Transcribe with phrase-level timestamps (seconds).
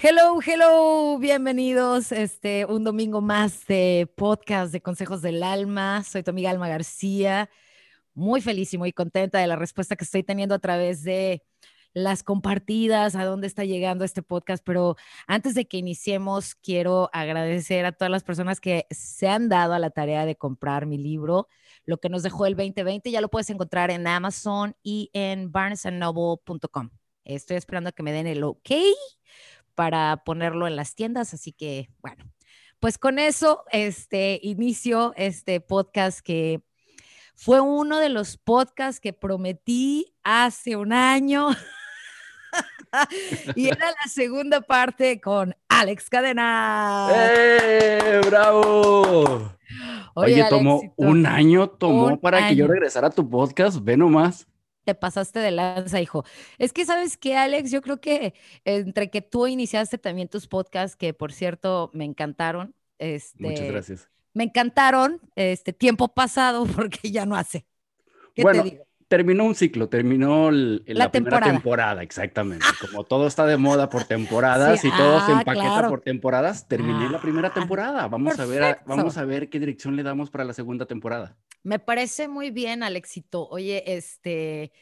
[0.00, 2.12] Hello, hello, bienvenidos.
[2.12, 6.04] Este, un domingo más de podcast de Consejos del Alma.
[6.04, 7.50] Soy tu amiga Alma García.
[8.14, 11.42] Muy feliz y muy contenta de la respuesta que estoy teniendo a través de
[11.94, 14.62] las compartidas, a dónde está llegando este podcast.
[14.64, 14.94] Pero
[15.26, 19.80] antes de que iniciemos, quiero agradecer a todas las personas que se han dado a
[19.80, 21.48] la tarea de comprar mi libro,
[21.86, 23.10] lo que nos dejó el 2020.
[23.10, 26.90] Ya lo puedes encontrar en Amazon y en barnesandnoble.com.
[27.24, 28.70] Estoy esperando a que me den el ok
[29.78, 31.34] para ponerlo en las tiendas.
[31.34, 32.24] Así que, bueno,
[32.80, 36.62] pues con eso, este inicio este podcast que
[37.36, 41.50] fue uno de los podcasts que prometí hace un año.
[43.54, 47.10] y era la segunda parte con Alex Cadena.
[47.14, 48.20] ¡Eh!
[48.26, 49.52] ¡Bravo!
[50.14, 54.48] Oye, tomó un año, tomó para que yo regresara a tu podcast, ve nomás
[54.88, 56.24] te pasaste de lanza, hijo.
[56.56, 57.70] Es que, ¿sabes qué, Alex?
[57.70, 58.32] Yo creo que
[58.64, 62.74] entre que tú iniciaste también tus podcasts, que por cierto me encantaron.
[62.98, 64.08] Este, Muchas gracias.
[64.32, 67.66] Me encantaron, este tiempo pasado, porque ya no hace.
[68.34, 68.88] ¿Qué bueno, te digo?
[69.08, 72.02] terminó un ciclo, terminó la, primera temporada.
[72.02, 72.64] exactamente.
[72.80, 77.10] Como todo está de moda por temporadas y todo se ah, empaqueta por temporadas, terminé
[77.10, 78.08] la primera ah, temporada.
[78.08, 81.36] Vamos a ver, vamos a ver qué dirección le damos para la segunda temporada.
[81.62, 83.48] Me parece muy bien, Alexito.
[83.48, 84.72] Oye, este,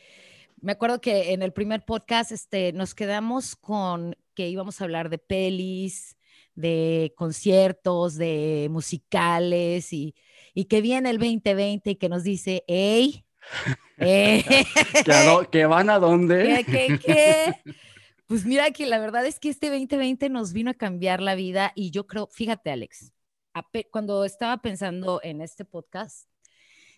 [0.60, 5.08] me acuerdo que en el primer podcast, este, nos quedamos con que íbamos a hablar
[5.10, 6.16] de pelis,
[6.54, 10.14] de conciertos, de musicales y,
[10.54, 13.27] y que viene el 2020 y que nos dice, hey,
[13.98, 14.44] eh,
[15.50, 16.64] ¿Que, van a dónde?
[18.27, 21.70] Pues mira que la verdad es que este 2020 nos vino a cambiar la vida
[21.77, 23.12] y yo creo, fíjate Alex,
[23.92, 26.28] cuando estaba pensando en este podcast,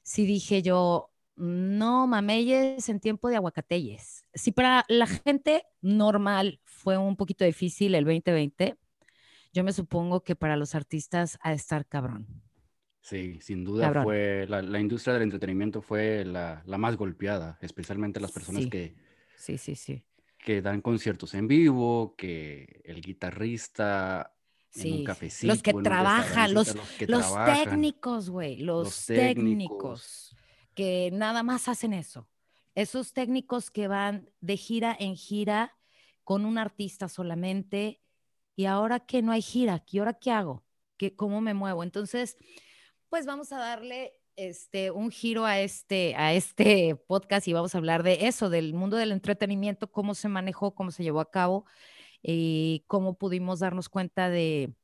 [0.08, 4.24] sí dije yo, no mameyes en tiempo de aguacateyes.
[4.32, 8.76] Si para la gente normal fue un poquito difícil el 2020,
[9.52, 12.26] yo me supongo que para los artistas ha de estar cabrón.
[13.02, 18.66] Sí, sin duda fue, la, industria del entretenimiento fue la, más golpeada, especialmente las personas
[18.66, 18.96] que,
[19.36, 20.02] sí, sí, sí.
[20.38, 24.34] que dan conciertos en vivo, que el guitarrista
[24.74, 25.52] en un cafecito.
[25.52, 26.74] Los que trabajan, los,
[27.06, 30.36] los, técnicos, güey, los, técnicos
[30.74, 32.28] que nada más hacen eso.
[32.74, 35.76] Esos técnicos que van de gira en gira
[36.22, 38.00] con un artista solamente
[38.54, 40.64] y ahora que no hay gira, ¿y ahora qué hago?
[40.96, 41.82] ¿Qué, ¿Cómo me muevo?
[41.82, 42.36] Entonces,
[43.08, 47.78] pues vamos a darle este, un giro a este, a este podcast y vamos a
[47.78, 51.66] hablar de eso, del mundo del entretenimiento, cómo se manejó, cómo se llevó a cabo
[52.22, 54.74] y cómo pudimos darnos cuenta de,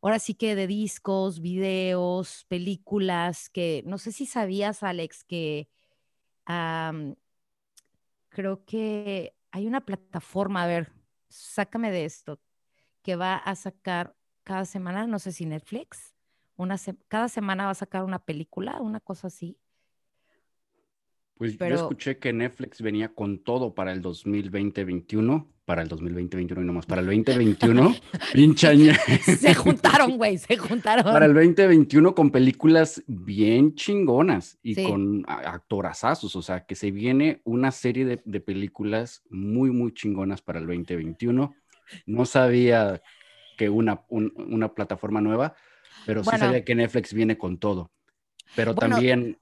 [0.00, 5.68] ahora sí que de discos, videos, películas, que no sé si sabías, Alex, que
[8.28, 10.92] creo que hay una plataforma, a ver,
[11.28, 12.40] sácame de esto,
[13.02, 14.14] que va a sacar
[14.44, 16.14] cada semana, no sé si Netflix,
[17.08, 19.58] cada semana va a sacar una película, una cosa así.
[21.38, 26.64] Pues yo escuché que Netflix venía con todo para el 2020-21, para el 2020-21 y
[26.64, 27.94] nomás, para el 2021,
[28.32, 28.94] pinchaña.
[29.24, 31.04] Se juntaron, güey, se juntaron.
[31.04, 37.40] Para el 2021 con películas bien chingonas y con actorazazos, o sea, que se viene
[37.44, 41.54] una serie de, películas muy, muy chingonas para el 2021.
[42.06, 43.00] No sabía
[43.56, 45.54] que una, una plataforma nueva,
[46.04, 47.92] pero sí sabía que Netflix viene con todo.
[48.56, 49.38] Pero también,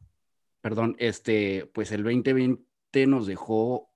[0.66, 3.88] perdón, este, pues el 2020 nos dejó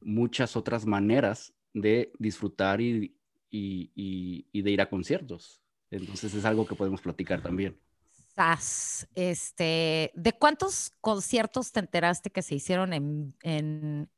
[0.00, 3.16] muchas otras maneras de disfrutar y,
[3.48, 5.62] y, de ir a conciertos.
[5.88, 7.78] Entonces es algo que podemos platicar también.
[9.14, 14.10] Este, ¿de cuántos conciertos te enteraste que se hicieron en, en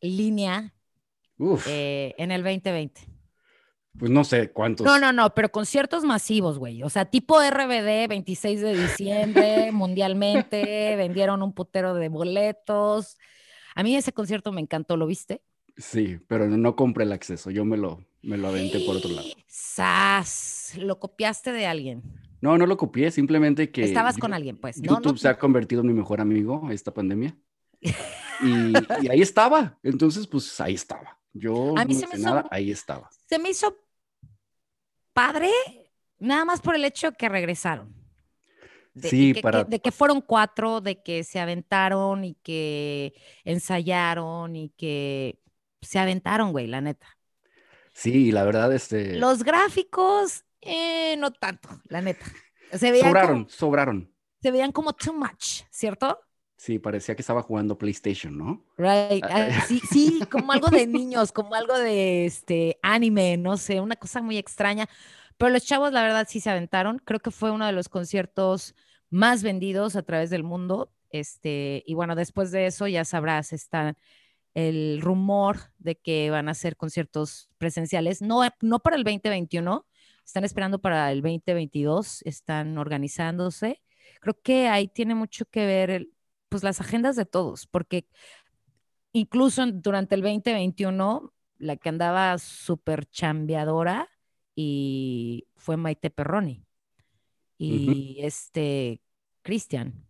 [0.00, 0.72] línea
[1.66, 3.00] eh, en el 2020?
[3.98, 4.86] Pues no sé cuántos.
[4.86, 6.82] No, no, no, pero conciertos masivos, güey.
[6.82, 13.18] O sea, tipo RBD, 26 de diciembre, mundialmente, vendieron un putero de boletos.
[13.74, 15.42] A mí ese concierto me encantó, ¿lo viste?
[15.76, 19.28] Sí, pero no compré el acceso, yo me lo, me lo aventé por otro lado.
[19.46, 20.74] ¡Sas!
[20.76, 22.02] ¿Lo copiaste de alguien?
[22.40, 23.84] No, no lo copié, simplemente que...
[23.84, 24.80] Estabas con alguien, pues.
[24.80, 27.36] YouTube se ha convertido en mi mejor amigo esta pandemia.
[27.80, 28.72] y,
[29.02, 31.19] y ahí estaba, entonces pues ahí estaba.
[31.32, 33.08] Yo a mí no se me nada, ahí estaba.
[33.28, 33.76] Se me hizo
[35.12, 35.50] padre,
[36.18, 37.94] nada más por el hecho que regresaron.
[38.94, 39.64] De, sí, para...
[39.64, 45.40] de que fueron cuatro, de que se aventaron y que ensayaron y que
[45.80, 47.06] se aventaron, güey, la neta.
[47.92, 49.16] Sí, la verdad, este.
[49.18, 52.26] Los gráficos, eh, no tanto, la neta.
[52.72, 54.14] Se veían sobraron, sobraron.
[54.42, 56.18] Se veían como too much, ¿cierto?
[56.60, 58.62] Sí, parecía que estaba jugando PlayStation, ¿no?
[58.76, 59.24] Right.
[59.24, 63.80] Ah, ah, sí, sí, como algo de niños, como algo de este anime, no sé,
[63.80, 64.86] una cosa muy extraña.
[65.38, 66.98] Pero los chavos, la verdad, sí se aventaron.
[66.98, 68.74] Creo que fue uno de los conciertos
[69.08, 70.92] más vendidos a través del mundo.
[71.08, 73.96] Este, y bueno, después de eso ya sabrás, está
[74.52, 79.86] el rumor de que van a hacer conciertos presenciales, no, no para el 2021,
[80.26, 83.80] están esperando para el 2022, están organizándose.
[84.20, 86.12] Creo que ahí tiene mucho que ver el,
[86.50, 88.06] pues las agendas de todos, porque
[89.12, 94.08] incluso durante el 2021, la que andaba súper chambeadora
[94.54, 96.66] y fue Maite Perroni
[97.56, 99.00] y este
[99.42, 100.06] Cristian.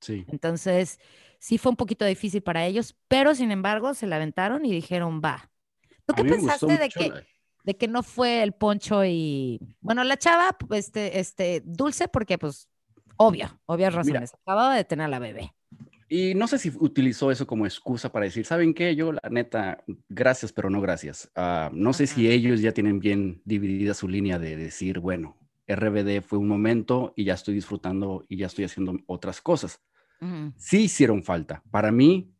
[0.00, 0.24] Sí.
[0.28, 0.98] Entonces,
[1.38, 5.20] sí fue un poquito difícil para ellos, pero sin embargo se la aventaron y dijeron,
[5.24, 5.50] va.
[6.06, 7.12] ¿Tú qué pensaste de que,
[7.64, 12.68] de que no fue el poncho y, bueno, la chava, este, este, dulce, porque pues,
[13.16, 15.52] obvio, obvias razones, acababa de tener a la bebé.
[16.08, 18.94] Y no sé si utilizó eso como excusa para decir, ¿saben qué?
[18.94, 21.30] Yo, la neta, gracias, pero no gracias.
[21.34, 25.36] Ah, no sé si ellos ya tienen bien dividida su línea de decir, bueno,
[25.66, 29.82] RBD fue un momento y ya estoy disfrutando y ya estoy haciendo otras cosas.
[30.56, 31.62] Sí hicieron falta.
[31.70, 32.32] Para mí,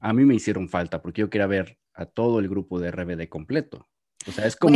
[0.00, 3.28] a mí me hicieron falta porque yo quería ver a todo el grupo de RBD
[3.28, 3.88] completo.
[4.26, 4.74] O sea, es como,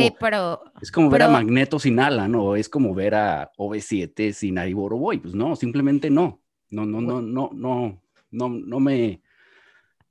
[0.83, 4.75] es como ver a Magneto sin Alan o es como ver a OV7 sin Ari
[4.75, 5.19] Boroboy.
[5.19, 6.43] Pues no, simplemente no.
[6.71, 9.23] No, no, no, no, no, no, no me,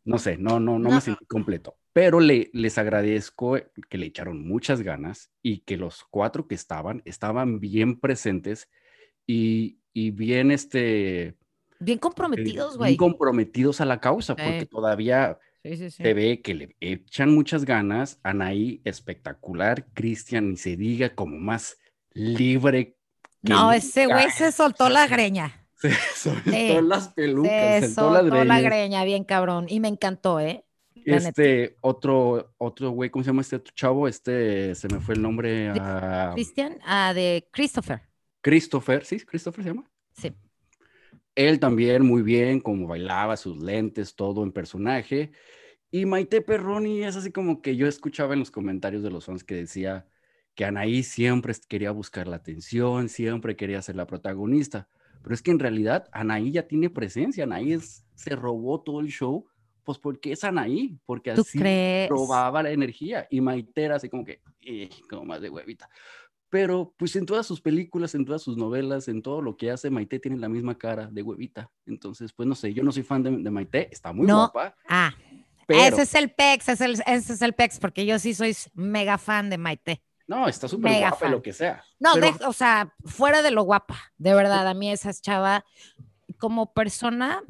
[0.08, 1.78] no sé, no, no, no, me sentí completo.
[1.92, 3.58] Pero le, les agradezco
[3.90, 8.70] que le echaron muchas ganas y que los cuatro que estaban, estaban bien presentes
[9.26, 11.36] y, y bien, este...
[11.80, 12.92] Bien comprometidos, güey.
[12.92, 18.20] bien comprometidos a la causa, porque todavía se ve que le echan muchas ganas.
[18.24, 19.86] Anaí, espectacular.
[19.94, 21.78] Cristian, ni se diga, como más
[22.14, 22.96] libre.
[23.42, 25.57] no, ese güey se soltó la greña.
[25.82, 29.04] Se soltó las pelucas, se soltó, la, greña.
[29.04, 29.68] bien cabrón.
[29.70, 30.66] Y me encantó, ¿eh?
[31.06, 34.08] este, otro, otro güey, ¿cómo se llama este chavo?
[34.08, 35.72] Este, se me fue el nombre.
[36.34, 38.02] Cristian, ah, de Christopher.
[38.42, 39.20] Christopher, ¿sí?
[39.20, 39.90] ¿Christopher se llama?
[40.14, 40.34] Sí.
[41.36, 45.32] Él también muy bien, como bailaba, sus lentes, todo en personaje.
[45.92, 49.44] Y Maite Perroni es así como que yo escuchaba en los comentarios de los fans
[49.44, 50.08] que decía
[50.56, 54.90] que Anaí siempre quería buscar la atención, siempre quería ser la protagonista.
[55.22, 59.46] Pero es que en realidad Anaí ya tiene presencia, Anaí se robó todo el show,
[59.84, 61.60] pues porque es Anaí, porque así
[62.10, 65.90] robaba la energía y Maite era así como que, eh, como más de huevita.
[66.50, 69.90] Pero pues en todas sus películas, en todas sus novelas, en todo lo que hace,
[69.90, 71.70] Maite tiene la misma cara de huevita.
[71.86, 74.76] Entonces, pues no sé, yo no soy fan de, Maite, está muy guapa.
[74.88, 75.14] Ah,
[75.68, 78.56] ese es el PEX, ese es el, ese es el PEX, porque yo sí soy
[78.74, 80.02] mega fan de Maite.
[80.28, 81.84] No, está súper guapa, lo que sea.
[82.00, 82.14] No,
[82.48, 85.64] o sea, fuera de lo guapa, de verdad, a mí esa chava,
[86.38, 87.44] como persona,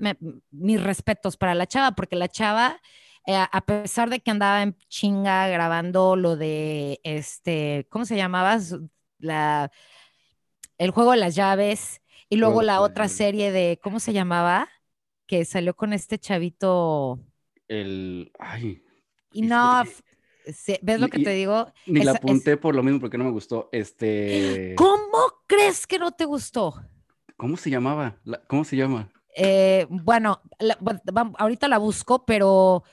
[0.52, 2.80] mis respetos para la chava, porque la chava,
[3.26, 8.58] eh, a pesar de que andaba en chinga grabando lo de, este, ¿cómo se llamaba?
[9.20, 9.72] La,
[10.78, 14.70] el juego de las llaves, y luego la otra serie de, ¿cómo se llamaba?
[15.26, 17.20] Que salió con este chavito.
[17.68, 18.84] El, ay.
[20.82, 21.72] ¿Ves lo que te digo?
[21.86, 23.70] Ni la apunté por lo mismo porque no me gustó.
[23.72, 24.74] Este.
[24.78, 26.74] ¿Cómo crees que no te gustó?
[27.36, 28.18] ¿Cómo se llamaba?
[28.48, 29.10] ¿Cómo se llama?
[29.36, 30.42] Eh, bueno,
[31.38, 32.84] ahorita la busco, pero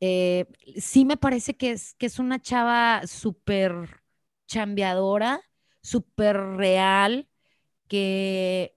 [0.00, 0.46] eh,
[0.76, 4.02] sí me parece que es, que es una chava súper
[4.46, 5.42] chambeadora,
[5.82, 7.28] súper real,
[7.86, 8.74] que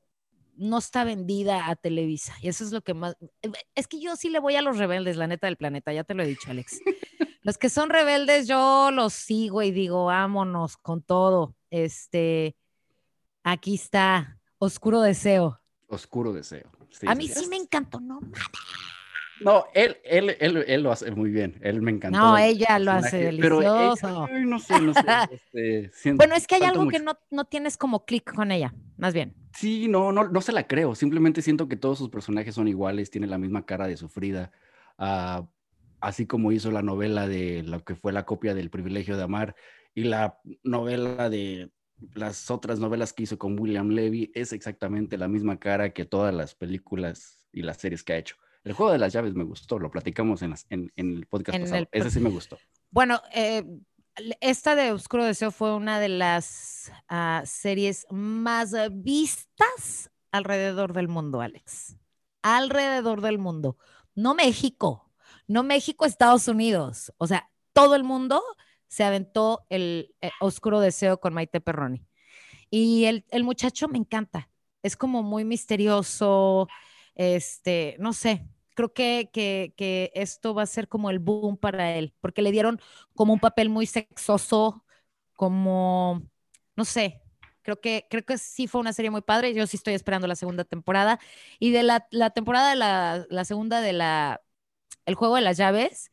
[0.56, 2.34] no está vendida a Televisa.
[2.42, 3.16] Y eso es lo que más...
[3.76, 6.14] Es que yo sí le voy a los rebeldes, la neta del planeta, ya te
[6.14, 6.80] lo he dicho, Alex.
[7.44, 11.58] Los que son rebeldes, yo los sigo y digo, vámonos con todo.
[11.72, 12.56] Este,
[13.44, 15.60] aquí está, Oscuro Deseo.
[15.90, 16.72] Oscuro Deseo.
[17.06, 18.40] a mí sí me encantó, no mames.
[19.42, 21.60] No, él, él, él, él, lo hace muy bien.
[21.62, 22.18] Él me encantó.
[22.18, 24.25] No, ella lo hace delicioso.
[24.28, 25.02] Pero no sé, no sé.
[25.54, 29.13] Este, bueno, es que hay algo que no, no, tienes como clic con ella, más
[29.13, 29.34] bien.
[29.56, 30.96] Sí, no, no, no se la creo.
[30.96, 34.52] Simplemente siento que todos sus personajes son iguales, tiene la misma cara de sufrida.
[34.98, 35.46] Uh,
[36.00, 39.56] así como hizo la novela de lo que fue la copia del privilegio de amar
[39.96, 41.72] y la novela de
[42.13, 46.34] las otras novelas que hizo con William Levy, es exactamente la misma cara que todas
[46.34, 48.36] las películas y las series que ha hecho.
[48.63, 51.88] El juego de las llaves me gustó, lo platicamos en, en, el podcast pasado.
[51.91, 52.58] Ese sí me gustó.
[52.91, 53.63] Bueno, eh,
[54.39, 61.41] esta de Oscuro Deseo fue una de las ah, series más vistas alrededor del mundo,
[61.41, 61.98] Alex.
[62.41, 63.77] Alrededor del mundo.
[64.15, 65.12] No México,
[65.48, 67.13] no México, Estados Unidos.
[67.17, 68.41] O sea, todo el mundo
[68.88, 72.05] se aventó el, eh, Oscuro Deseo con Maite Perroni.
[72.70, 74.50] Y el, muchacho me encanta.
[74.84, 76.67] Es como muy misterioso,
[77.15, 81.96] Este, no sé, creo que, que, que, esto va a ser como el boom para
[81.96, 82.80] él, porque le dieron
[83.15, 84.84] como un papel muy sexoso,
[85.34, 86.22] como,
[86.75, 87.22] no sé,
[87.63, 90.36] creo que, creo que sí fue una serie muy padre, yo sí estoy esperando la
[90.36, 91.20] segunda temporada,
[91.60, 94.42] y de la, la temporada de la, la, segunda de la,
[95.06, 96.12] el juego de las llaves,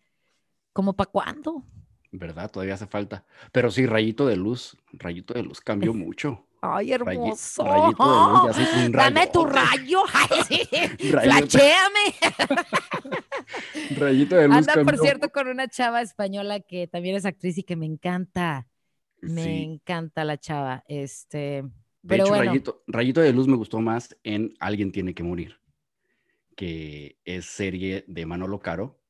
[0.73, 1.64] ¿como para cuándo?
[2.12, 2.50] ¿Verdad?
[2.50, 3.25] Todavía hace falta.
[3.52, 6.47] Pero sí, Rayito de Luz, Rayito de Luz cambió mucho.
[6.62, 7.64] Ay, hermoso.
[8.90, 10.02] Dame tu rayo.
[10.12, 10.67] Ay,
[10.99, 12.14] Flachéame.
[13.97, 14.57] Rayito de luz.
[14.57, 18.67] Anda, por cierto, con una chava española que también es actriz y que me encanta.
[19.23, 20.85] Me encanta la chava.
[20.87, 21.64] Este.
[22.07, 25.61] pero Rayito, Rayito de luz me gustó más en Alguien tiene que morir,
[26.57, 29.00] que es serie de Manolo Caro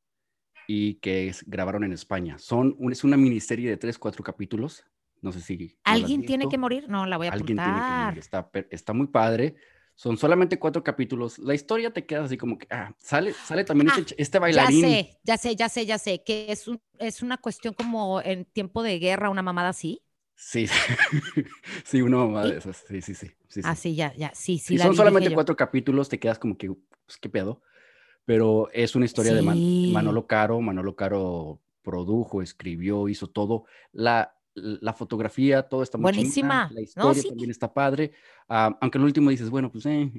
[0.67, 2.39] y que grabaron en España.
[2.39, 4.85] Son, es una miniserie de tres, cuatro capítulos
[5.23, 5.77] no sé si.
[5.85, 6.89] ¿Alguien tiene que morir?
[6.89, 8.19] No, la voy a Alguien tiene que morir.
[8.19, 9.57] Está, está muy padre.
[9.95, 11.39] Son solamente cuatro capítulos.
[11.39, 14.81] La historia te queda así como que ah, sale, sale también este, ah, este, bailarín.
[14.81, 16.23] Ya sé, ya sé, ya sé, ya sé.
[16.25, 20.03] Que es, un, es una cuestión como en tiempo de guerra, una mamada así.
[20.35, 20.67] Sí,
[21.85, 22.83] sí, una mamada de esas.
[22.89, 23.31] Sí, sí, sí.
[23.49, 24.33] sí, Ah, sí, ya, ya.
[24.35, 24.77] Sí, sí.
[24.77, 27.61] Y son solamente cuatro capítulos, te quedas como que, pues, ¿qué pedo?
[28.25, 30.63] Pero es una historia de Manolo Caro.
[30.63, 33.65] Manolo Caro produjo, escribió, hizo todo.
[33.93, 36.71] La, la fotografía, todo está muy buenísima.
[36.73, 38.13] la historia también está padre.
[38.49, 40.13] Ah, aunque el último dices, bueno, pues, eh,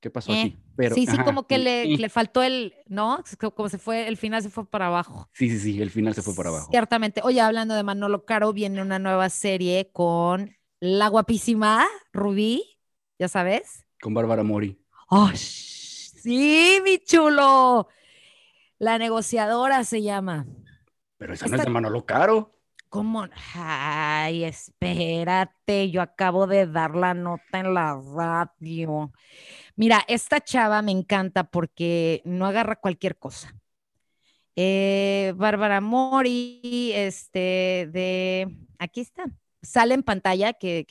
[0.00, 0.48] ¿qué pasó aquí?
[0.48, 3.22] Eh, Pero, sí, sí, como que le, le, faltó el, ¿no?
[3.54, 5.28] Como se fue, el final se fue para abajo.
[5.32, 6.68] Sí, sí, sí, el final se fue para abajo.
[6.70, 7.20] Ciertamente.
[7.24, 12.78] Oye, hablando de Manolo Caro, viene una nueva serie con la guapísima Rubí,
[13.18, 13.86] ¿ya sabes?
[14.00, 14.78] Con Bárbara Mori.
[15.08, 17.88] ¡Oh, sí, mi chulo!
[18.78, 20.46] La negociadora se llama.
[21.16, 22.57] Pero esa no es de Manolo Caro.
[22.88, 23.26] ¿Cómo?
[23.54, 29.12] Ay, espérate, yo acabo de dar la nota en la radio.
[29.76, 33.54] Mira, esta chava me encanta porque no agarra cualquier cosa.
[34.56, 39.26] Eh, Bárbara Mori, este, de, aquí está,
[39.62, 40.86] sale en pantalla, que,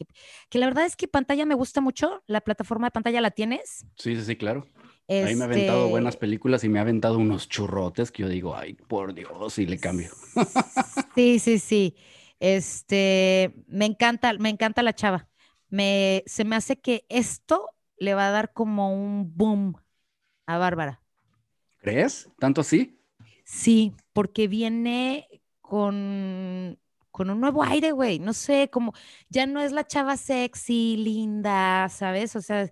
[0.50, 3.86] que, la verdad es que pantalla me gusta mucho, la plataforma de pantalla la tienes.
[3.98, 4.68] Sí, sí, sí, claro.
[5.10, 8.30] Ahí me ha aventado este buenas películas y me ha aventado unos churrotes que yo
[8.30, 10.12] digo, ay, por Dios, y le cambio.
[11.16, 11.96] Sí, sí, sí.
[12.40, 15.28] Este, me encanta, me encanta la chava.
[15.70, 19.76] Me, se me hace que esto le va a dar como un boom
[20.46, 21.02] a Bárbara.
[21.82, 22.30] ¿Crees?
[22.40, 23.00] ¿Tanto así?
[23.44, 25.28] Sí, porque viene
[25.62, 26.80] con,
[27.12, 28.20] con un nuevo aire, güey.
[28.20, 28.94] No sé, como
[29.30, 32.36] ya no es la chava sexy, linda, ¿sabes?
[32.36, 32.70] O sea,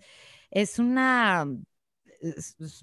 [0.52, 1.48] es una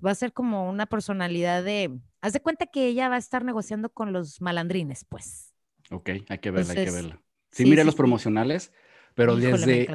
[0.05, 3.45] va a ser como una personalidad de, haz de cuenta que ella va a estar
[3.45, 5.55] negociando con los malandrines, pues.
[5.91, 7.23] Ok, hay que verla, hay que verla.
[7.51, 8.73] Sí, mire los promocionales,
[9.15, 9.87] pero desde,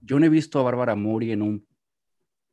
[0.00, 1.66] yo no he visto a Bárbara Mori en un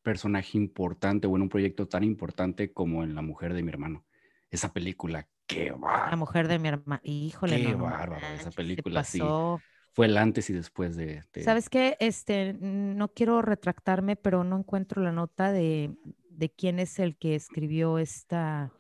[0.01, 4.05] personaje importante o en un proyecto tan importante como en La Mujer de mi hermano.
[4.49, 6.09] Esa película, qué bárbaro.
[6.09, 7.61] La Mujer de mi hermano, híjole.
[7.61, 9.21] Qué bárbaro, esa película, sí
[9.93, 11.97] fue el antes y después de, ¿Sabes qué?
[11.99, 15.91] Este, no quiero retractarme, pero no encuentro la nota de,
[16.41, 18.71] de quién es el que escribió esta,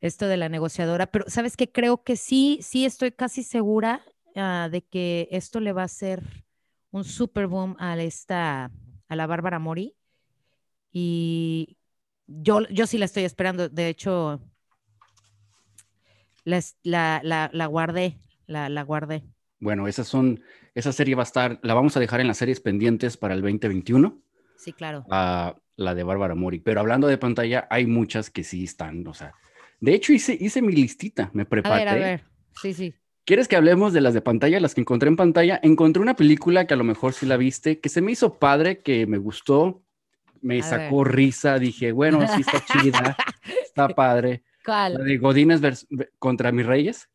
[0.00, 4.02] esto de la negociadora, pero sabes que creo que sí, sí estoy casi segura
[4.34, 6.22] ah, de que esto le va a hacer
[6.90, 8.70] un super boom a esta,
[9.08, 9.94] a la Bárbara Mori.
[10.90, 11.76] Y
[12.26, 13.68] yo, yo sí la estoy esperando.
[13.68, 14.40] De hecho,
[16.44, 19.22] la, la, la, guardé, la, la guardé.
[19.60, 20.42] Bueno, esas son,
[20.74, 23.42] esa serie va a estar, la vamos a dejar en las series pendientes para el
[23.42, 24.18] 2021.
[24.56, 25.04] Sí, claro.
[25.10, 26.60] A la de Bárbara Mori.
[26.60, 29.34] Pero hablando de pantalla, hay muchas que sí están, o sea.
[29.80, 31.88] De hecho, hice, hice mi listita, me preparé.
[31.88, 32.24] A ver, a ver.
[32.60, 32.94] Sí, sí.
[33.24, 35.60] ¿Quieres que hablemos de las de pantalla, las que encontré en pantalla?
[35.62, 38.82] Encontré una película que a lo mejor sí la viste, que se me hizo padre,
[38.82, 39.84] que me gustó,
[40.40, 43.16] me sacó risa, dije, bueno, sí está chida,
[43.64, 44.42] está padre.
[44.64, 44.94] ¿Cuál?
[44.94, 45.86] La de Godines
[46.18, 47.08] contra mis reyes.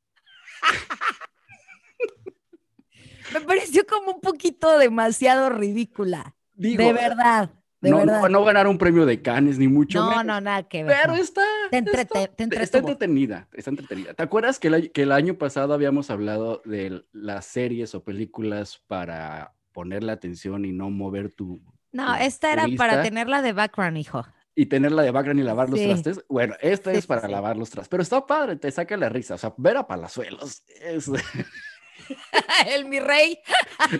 [3.34, 6.36] me pareció como un poquito demasiado ridícula.
[6.56, 10.84] de verdad no, no, ganar un premio de Cannes, ni mucho no, No, nada que
[10.84, 10.98] ver.
[11.02, 14.14] Pero está, te está, entretenida, está entretenida.
[14.14, 18.82] ¿Te acuerdas que el, que el año pasado habíamos hablado de las series o películas
[18.88, 21.62] para ponerle atención y no mover tu...
[21.92, 24.26] No, esta era para tenerla de background, hijo.
[24.56, 26.26] Y tenerla de background y lavar los trastes.
[26.28, 27.90] Bueno, esta es para lavar los trastes.
[27.90, 29.36] Pero está padre, te saca la risa.
[29.36, 31.12] O sea, ver a Palazuelos es...
[32.68, 33.40] el mi rey.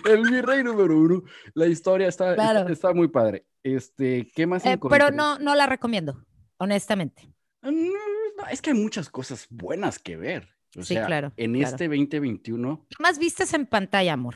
[0.10, 1.24] el mi rey número uno.
[1.54, 2.36] La historia está,
[2.70, 3.46] está, muy padre.
[3.64, 4.66] Este, ¿qué más?
[4.66, 6.26] Eh, pero no, no la recomiendo,
[6.58, 7.30] honestamente.
[7.62, 7.92] Mm,
[8.52, 10.50] es que hay muchas cosas buenas que ver.
[10.82, 11.34] sí, claro.
[11.38, 12.88] En este 2021.
[12.90, 14.36] ¿Qué más vistes en pantalla, amor?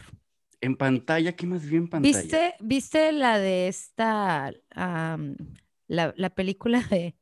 [0.59, 2.19] En pantalla, ¿qué más vi en pantalla?
[2.19, 7.15] ¿Viste, ¿viste la de esta, la, la película de,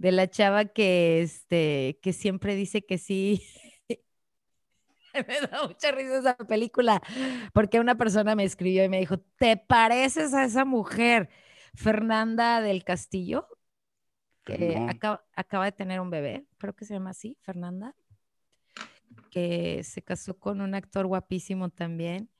[0.00, 3.42] de la chava que, este, que siempre dice que sí.
[5.28, 7.02] me da mucha risa esa película,
[7.52, 11.28] porque una persona me escribió y me dijo, ¿te pareces a esa mujer,
[11.74, 13.46] Fernanda del Castillo?
[14.44, 17.94] Que acaba, acaba, de tener un bebé, creo que se llama así, Fernanda,
[19.30, 22.30] que se casó con un actor guapísimo también.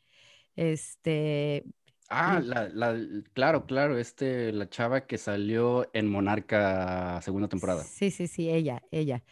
[0.57, 1.65] Este,
[2.12, 2.97] Ah, la, la,
[3.35, 7.85] claro, claro, este, la chava que salió en Monarca segunda temporada.
[7.85, 9.23] Sí, sí, sí, ella, ella.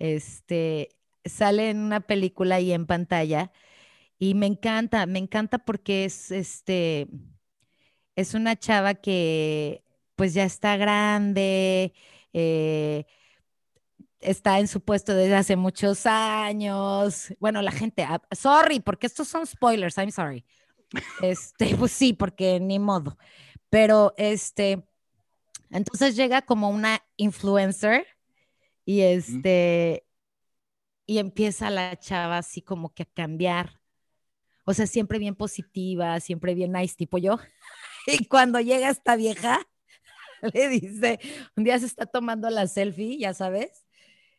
[0.00, 0.95] Este,
[1.28, 3.52] sale en una película y en pantalla
[4.18, 7.08] y me encanta, me encanta porque es, este,
[8.14, 9.82] es una chava que
[10.14, 11.92] pues ya está grande,
[12.32, 13.04] eh,
[14.20, 17.34] está en su puesto desde hace muchos años.
[17.38, 20.44] Bueno, la gente, ah, sorry, porque estos son spoilers, I'm sorry.
[21.20, 23.18] Este, pues sí, porque ni modo.
[23.68, 24.82] Pero este,
[25.70, 28.06] entonces llega como una influencer
[28.86, 30.05] y este,
[31.06, 33.80] y empieza la chava así como que a cambiar.
[34.64, 37.38] O sea, siempre bien positiva, siempre bien nice, tipo yo.
[38.08, 39.66] Y cuando llega esta vieja,
[40.54, 41.18] le dice,
[41.56, 43.84] un día se está tomando la selfie, ya sabes,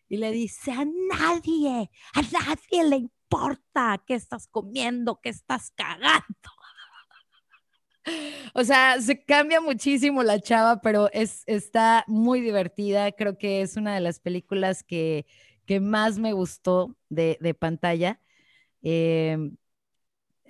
[0.08, 6.24] y le dice, a nadie, a nadie le importa qué estás comiendo, qué estás cagando.
[8.54, 13.12] O sea, se cambia muchísimo la chava, pero es, está muy divertida.
[13.12, 15.26] Creo que es una de las películas que,
[15.68, 18.20] que más me gustó de, de pantalla.
[18.82, 19.56] Em,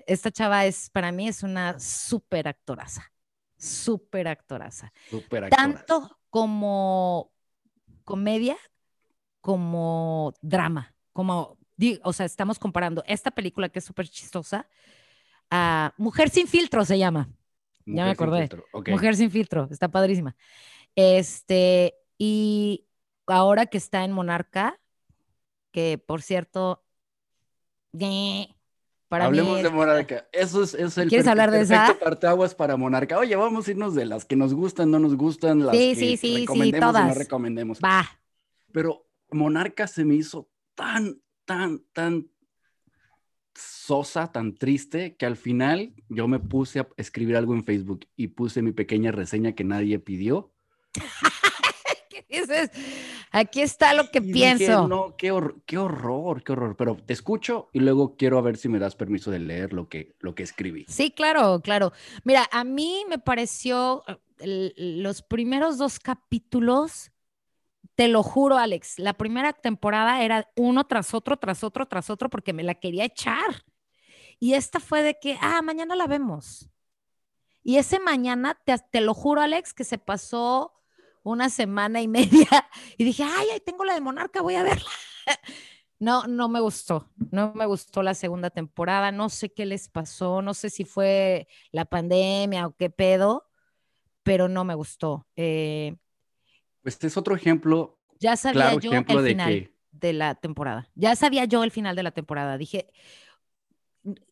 [0.06, 3.12] esta chava es, para mí, es una súper actoraza.
[3.58, 4.94] Súper actoraza.
[5.50, 7.34] Tanto como
[8.06, 8.56] comedia
[9.42, 10.96] como drama.
[11.12, 11.58] Como,
[12.04, 14.70] o sea, estamos comparando esta película que es súper chistosa
[15.50, 17.30] a Mujer sin filtro se llama
[17.96, 18.50] ya me acordé.
[18.88, 20.36] Mujer sin filtro, está padrísima.
[20.96, 22.86] Este, y
[23.28, 24.80] ahora que está en Monarca,
[25.72, 26.84] que por cierto,
[29.08, 30.28] para Hablemos de Monarca.
[30.32, 31.98] Eso es, es el ¿Quieres hablar de esa?
[32.00, 33.18] parteaguas para Monarca.
[33.18, 35.96] Oye, vamos a irnos de las que nos gustan, no nos gustan, las sí, que
[35.96, 37.80] sí, sí, recomendemos sí, no recomendemos.
[37.80, 38.20] Va.
[38.72, 42.30] Pero Monarca se me hizo tan, tan, tan
[43.56, 48.28] sosa, tan triste, que al final yo me puse a escribir algo en Facebook y
[48.28, 50.54] puse mi pequeña reseña que nadie pidió.
[52.10, 52.72] ¿Qué dices?
[53.32, 54.88] Aquí está lo que pienso.
[54.88, 55.28] no, qué,
[55.66, 56.76] qué, horror, qué horror.
[56.78, 59.90] Pero te escucho y luego quiero a ver si me das permiso de leer lo
[59.90, 60.86] que, lo que escribí.
[60.88, 61.92] Sí, claro, claro.
[62.24, 64.04] Mira, a mí me pareció
[64.40, 67.12] los primeros dos capítulos
[67.98, 72.30] te lo juro, Alex, la primera temporada era uno tras otro, tras otro, tras otro,
[72.30, 73.66] porque me la quería echar.
[74.40, 76.70] Y esta fue de que, ah, mañana la vemos.
[77.64, 78.56] Y ese mañana,
[78.92, 80.77] te, lo juro, Alex, que se pasó
[81.28, 82.48] una semana y media
[82.98, 84.90] y dije, ay, ahí tengo la de Monarca, voy a verla.
[86.00, 90.44] No, no me gustó, no me gustó la segunda temporada, no sé qué les pasó,
[90.44, 93.50] no sé si fue la pandemia o qué pedo,
[94.22, 95.26] pero no me gustó.
[95.36, 95.96] Eh,
[96.84, 97.98] este es otro ejemplo.
[98.20, 100.88] Ya sabía yo el final de, la temporada.
[100.94, 102.60] Ya sabía yo el final de la temporada.
[102.60, 102.94] Dije,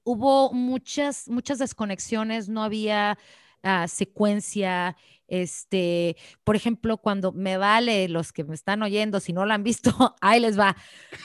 [0.04, 3.18] hubo muchas, muchas desconexiones, no había
[3.65, 4.95] ah, secuencia.
[5.28, 9.63] Este, por ejemplo, cuando me vale los que me están oyendo, si no lo han
[9.63, 10.75] visto, ahí les va.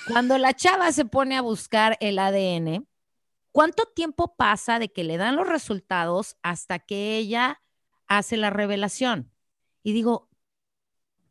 [0.08, 2.88] Cuando la chava se pone a buscar el ADN,
[3.52, 7.62] ¿cuánto tiempo pasa de que le dan los resultados hasta que ella
[8.08, 9.32] hace la revelación?
[9.82, 10.30] Y digo,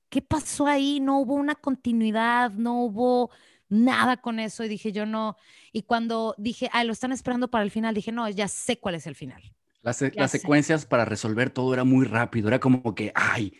[0.10, 1.00] ¿qué pasó ahí?
[1.00, 3.32] No hubo una continuidad, no hubo
[3.70, 4.64] nada con eso.
[4.64, 5.38] Y dije, yo no.
[5.72, 8.96] Y cuando dije, ah, lo están esperando para el final, dije, no, ya sé cuál
[8.96, 9.42] es el final.
[9.82, 9.98] Las,
[10.32, 13.54] secuencias para resolver todo era muy rápido, era como que, ay,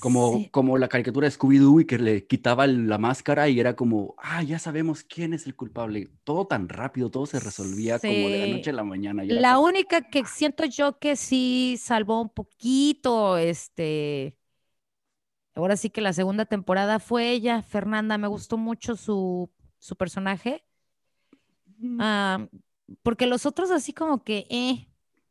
[0.00, 4.14] como, como la caricatura de Scooby-Doo y que le quitaba la máscara y era como,
[4.18, 6.10] ah, ya sabemos quién es el culpable.
[6.24, 9.24] Todo tan rápido, todo se resolvía como de la noche a la mañana.
[9.24, 14.36] la única que siento yo que sí salvó un poquito, este,
[15.56, 19.50] Ahora sí que la segunda temporada fue ella, Fernanda, me gustó mucho su,
[19.96, 20.62] personaje.
[21.98, 22.46] Ah,
[23.02, 24.86] porque los otros así como que, eh.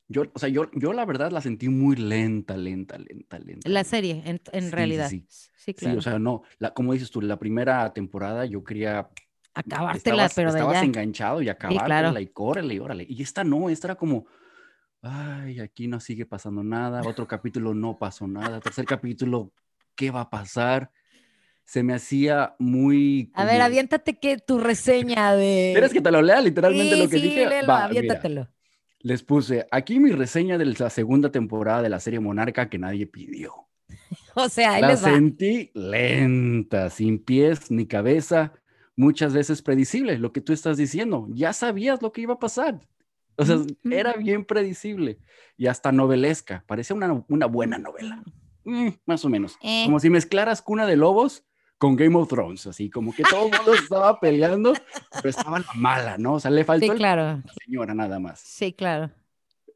[0.07, 3.67] Yo, o sea, yo, yo la verdad la sentí muy lenta, lenta, lenta, lenta.
[3.69, 5.09] La serie, en, realidad.
[5.09, 5.73] Sí, sí.
[5.73, 5.97] claro.
[5.97, 9.09] o sea, no, la, como dices tú, la primera temporada yo quería...
[9.55, 13.05] Acabártela, pero de Estabas enganchado y acabártela y córrele y órale.
[13.07, 14.25] Y esta no, esta era como,
[15.01, 19.53] ay, aquí no sigue pasando nada, otro capítulo no pasó nada, tercer capítulo
[19.95, 20.91] qué va a pasar.
[21.63, 23.31] Se me hacía muy...
[23.33, 25.71] A ver, aviéntate que tu reseña de...
[25.73, 27.47] ¿Quieres que te lo lea literalmente lo que sí, dije?
[27.47, 28.49] Léelo, aviéntatelo.
[29.05, 33.05] Les puse aquí mi reseña de la segunda temporada de la serie Monarca que nadie
[33.05, 33.53] pidió.
[34.33, 38.53] o sea, la sentí lenta, sin pies ni cabeza,
[38.95, 41.27] muchas veces predecible, lo que tú estás diciendo.
[41.29, 42.81] Ya sabías lo que iba a pasar.
[43.37, 45.19] O sea, era bien predecible
[45.55, 46.63] y hasta novelesca.
[46.65, 48.23] Parecía una, una buena novela.
[48.63, 49.55] Mm, más o menos.
[49.61, 49.83] Eh.
[49.85, 51.45] Como si mezclaras Cuna de Lobos
[51.77, 54.73] con Game of Thrones, así como que todo el mundo estaba peleando,
[55.15, 56.35] pero estaba la mala, ¿no?
[56.35, 57.41] O sea, le faltó sí, claro.
[57.43, 58.39] la señora nada más.
[58.39, 59.11] Sí, claro.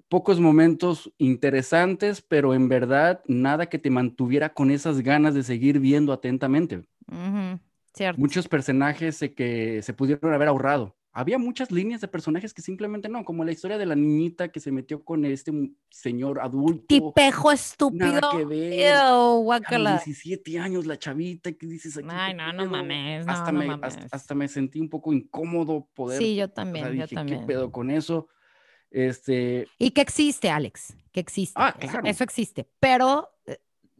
[0.07, 5.79] Pocos momentos interesantes, pero en verdad nada que te mantuviera con esas ganas de seguir
[5.79, 6.83] viendo atentamente.
[7.93, 8.19] Cierto.
[8.19, 13.25] Muchos personajes que se pudieron haber ahorrado había muchas líneas de personajes que simplemente no,
[13.25, 15.51] como la historia de la niñita que se metió con este
[15.89, 16.85] señor adulto.
[16.87, 18.05] Tipejo estúpido.
[18.05, 18.93] Nada que ver.
[18.95, 22.07] A 17 años la chavita que dices aquí.
[22.11, 23.27] Ay, no, no mames.
[23.27, 23.67] hasta, me,
[24.11, 26.19] Hasta, me sentí un poco incómodo poder.
[26.19, 27.41] Sí, yo también, yo también.
[27.41, 28.27] ¿Qué pedo con eso?
[28.91, 29.67] Este.
[29.77, 31.59] Y que existe, Alex, que existe.
[31.59, 32.01] Ah, claro.
[32.05, 32.67] Eso existe.
[32.79, 33.57] Pero, eh,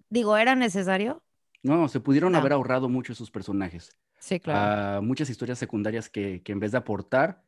[0.09, 1.23] digo, ¿era necesario?
[1.63, 3.95] No, se pudieron haber ahorrado mucho esos personajes.
[4.19, 5.01] Sí, claro.
[5.01, 7.43] muchas historias secundarias que, que, en vez de aportar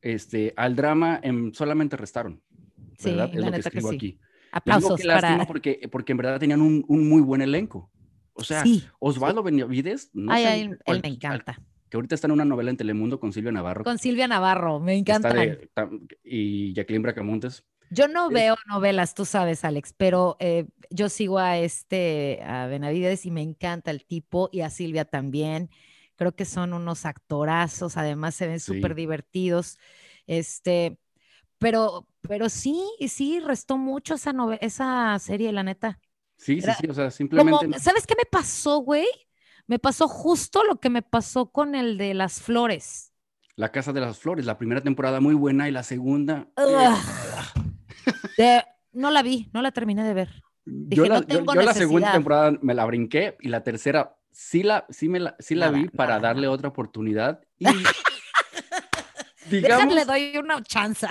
[0.00, 1.20] este, al drama
[1.52, 2.42] solamente restaron.
[3.04, 3.30] ¿verdad?
[3.30, 3.96] Sí, es lo que escribo sí.
[3.96, 4.20] aquí.
[4.50, 5.46] Aplausos para...
[5.46, 7.90] porque, porque en verdad tenían un, un muy buen elenco.
[8.32, 8.64] O sea,
[9.00, 11.60] Osvaldo Benavides, no ay, ay, él me encanta.
[11.90, 13.82] Que ahorita está en una novela en Telemundo con Silvia Navarro.
[13.82, 15.34] Con Silvia Navarro, me encanta.
[16.22, 17.64] y Jacqueline Bracamontes.
[17.90, 23.24] Yo no veo novelas, tú sabes, Alex, pero eh, yo sigo a este, a Benavides
[23.24, 25.70] y me encanta el tipo y a Silvia también.
[26.18, 29.78] Creo que son unos actorazos, además se ven súper divertidos.
[30.26, 30.98] Este,
[31.58, 36.00] pero, pero sí, sí, restó mucho esa, esa serie, la neta.
[36.36, 37.78] Sí, sí, sí, o sea, simplemente.
[37.78, 39.06] ¿Sabes qué me pasó, güey?
[39.68, 43.12] Me pasó justo lo que me pasó con el de las flores.
[43.54, 46.48] La Casa de las Flores, la primera temporada muy buena y la segunda.
[48.38, 50.42] Eh, no la vi, no la terminé de ver.
[50.64, 55.08] yo la, yo la segunda temporada me la brinqué y la tercera sí la, sí
[55.08, 57.42] me la, sí la vi para darle otra oportunidad.
[59.50, 61.06] Y, digamos, le doy una chance.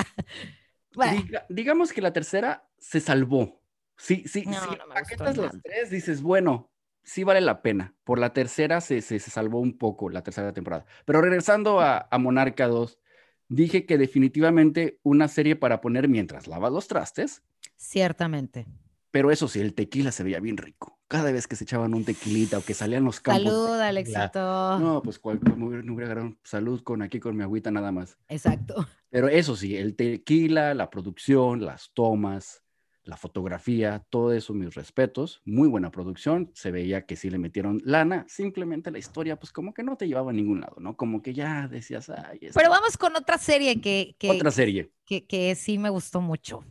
[1.50, 3.64] digamos que la tercera se salvó.
[3.98, 4.78] Sí, sí, no, sí.
[5.18, 7.96] No las tres, dices, bueno, sí vale la pena.
[8.04, 10.86] Por la tercera se, se, salvó un poco la tercera temporada.
[11.04, 13.00] Pero regresando a, a, Monarca 2,
[13.48, 17.42] dije que definitivamente una serie para poner mientras lavas los trastes.
[17.76, 18.68] Ciertamente.
[19.10, 20.97] Pero eso sí, el tequila se veía bien rico.
[21.08, 23.44] Cada vez que se echaban un tequilita o que salían los campos.
[23.44, 24.80] Salud, Alexito.
[24.80, 28.18] No, pues cual, no hubiera agarrado salud con aquí con mi agüita nada más.
[28.28, 28.76] Exacto.
[29.10, 32.62] Pero eso sí, el tequila, la producción, las tomas,
[33.08, 35.42] la fotografía, todo eso, mis respetos.
[35.46, 36.52] Muy buena producción.
[36.54, 38.26] Se veía que sí le metieron lana.
[38.28, 40.98] Simplemente la historia, pues como que no te llevaba a ningún lado, ¿no?
[40.98, 42.50] Como que ya decías, ay.
[42.54, 44.16] Pero vamos con otra serie que.
[44.20, 44.92] que otra serie.
[45.06, 46.66] Que, que sí me gustó mucho.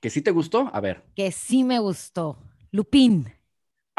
[0.00, 0.70] ¿Que sí te gustó?
[0.72, 1.02] A ver.
[1.16, 2.38] Que sí me gustó.
[2.70, 3.32] Lupin.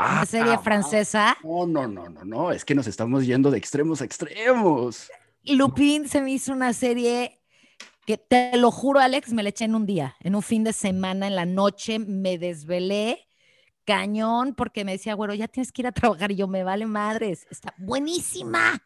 [0.02, 1.38] Ah, serie francesa.
[1.44, 2.52] No, no, no, no, no.
[2.52, 5.12] Es que nos estamos yendo de extremos a extremos.
[5.44, 7.42] Lupin se me hizo una serie
[8.06, 10.74] que te lo juro, Alex, me la eché en un día, en un fin de
[10.74, 13.28] semana, en la noche, me desvelé
[13.86, 16.86] cañón porque me decía, bueno, ya tienes que ir a trabajar y yo me vale
[16.86, 17.46] madres.
[17.50, 18.82] Está buenísima.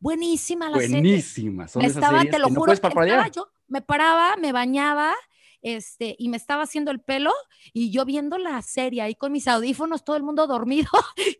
[0.00, 0.96] Buenísima la serie.
[0.96, 1.68] Buenísima.
[1.68, 2.74] Son estaba, te lo juro,
[3.32, 5.14] yo me paraba, me bañaba
[5.62, 7.32] este, y me estaba haciendo el pelo
[7.72, 10.90] y yo viendo la serie ahí con mis audífonos, todo el mundo dormido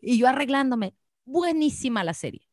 [0.01, 0.95] y yo arreglándome.
[1.25, 2.47] Buenísima la serie.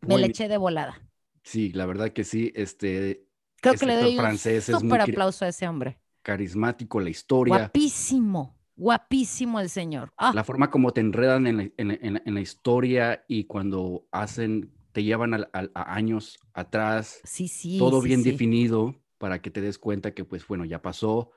[0.00, 1.00] Me le eché de volada.
[1.42, 2.52] Sí, la verdad que sí.
[2.54, 3.26] Este,
[3.60, 6.00] Creo que le doy un súper aplauso a ese hombre.
[6.22, 7.56] Carismático, la historia.
[7.56, 10.12] Guapísimo, guapísimo el señor.
[10.16, 10.32] Ah.
[10.34, 15.34] La forma como te enredan en la, en, la, historia y cuando hacen, te llevan
[15.34, 17.20] a, años atrás.
[17.24, 17.78] Sí, sí.
[17.78, 21.30] Todo bien definido para que te des cuenta que, pues bueno, ya pasó,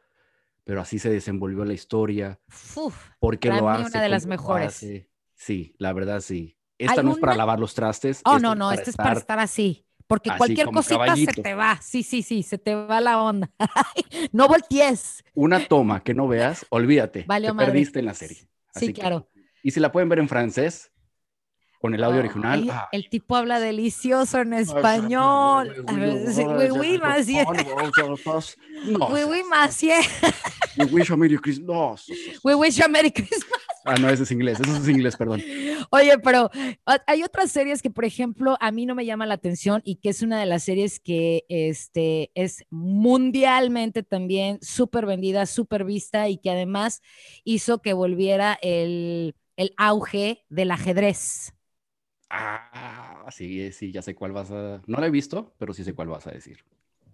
[0.65, 2.37] pero así se desenvolvió la historia.
[2.75, 3.85] Uf, porque lo hace.
[3.85, 4.85] una de las mejores.
[5.35, 6.57] Sí, la verdad sí.
[6.77, 8.19] Esta no es para lavar los trastes.
[8.25, 9.85] Oh, no, no, esta es para estar así.
[10.05, 11.79] Porque cualquier cosita se te va.
[11.81, 13.49] Sí, sí, sí, se te va la onda.
[14.33, 15.23] no voltees.
[15.33, 17.23] Una toma que no veas, olvídate.
[17.25, 18.49] Vale, te perdiste en la serie.
[18.75, 19.29] sí, claro.
[19.63, 20.91] y si la pueden ver en francés,
[21.79, 22.69] con el audio original.
[22.91, 25.73] El, tipo habla delicioso en español.
[25.85, 27.45] Monsieur.
[29.09, 30.03] Oui, oui, monsieur.
[30.77, 32.07] We wish a Merry Christmas.
[32.43, 33.61] We wish a Merry Christmas.
[33.85, 35.41] Ah, no, ese es inglés, eso es inglés, perdón.
[35.91, 36.51] Oye, pero
[37.05, 40.09] hay otras series que, por ejemplo, a mí no me llama la atención y que
[40.09, 46.37] es una de las series que este, es mundialmente también súper vendida, súper vista y
[46.37, 47.01] que además
[47.45, 51.53] hizo que volviera el, el auge del ajedrez.
[52.29, 54.81] Ah, sí, sí, ya sé cuál vas a.
[54.85, 56.63] No la he visto, pero sí sé cuál vas a decir.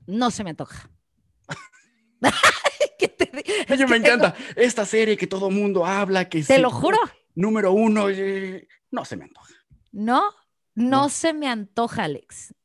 [0.07, 0.89] No se me antoja.
[2.99, 3.29] ¿Qué te...
[3.87, 6.97] me encanta esta serie que todo mundo habla, que Te lo juro.
[7.35, 8.05] número uno,
[8.91, 9.53] no se me antoja.
[9.91, 10.23] No,
[10.75, 12.55] no, se me antoja, Alex.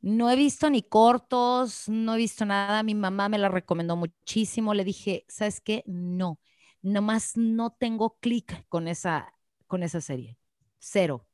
[0.00, 2.82] No he visto ni cortos, no he visto nada.
[2.82, 4.74] Mi mamá me la recomendó muchísimo.
[4.74, 5.82] Le dije, ¿sabes qué?
[5.86, 6.40] No,
[6.82, 9.32] nomás no tengo clic con esa,
[9.66, 10.38] con esa serie.
[10.78, 11.27] Cero.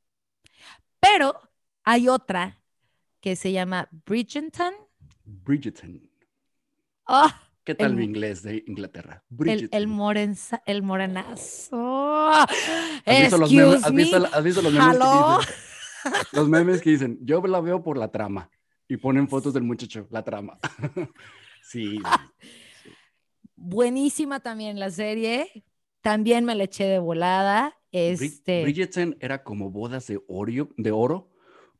[1.05, 1.39] Pero
[1.83, 2.59] hay otra
[3.21, 4.73] que se llama Bridgerton.
[5.23, 6.01] Bridgerton.
[7.07, 7.29] Oh,
[7.63, 9.23] ¿Qué tal mi inglés de Inglaterra?
[9.45, 12.29] El, el, morenza, el morenazo.
[12.29, 12.47] ¿Has
[13.05, 16.27] visto, los memes, ¿has, visto, ¿Has visto, los memes, que dicen?
[16.31, 18.49] Los memes que dicen, yo la veo por la trama.
[18.87, 20.59] Y ponen fotos del muchacho, la trama.
[21.63, 21.99] sí.
[23.55, 25.65] Buenísima también la serie.
[26.01, 27.75] También me la eché de volada.
[27.95, 28.63] Este...
[28.63, 31.29] Bridgerton era como bodas de, oro, de oro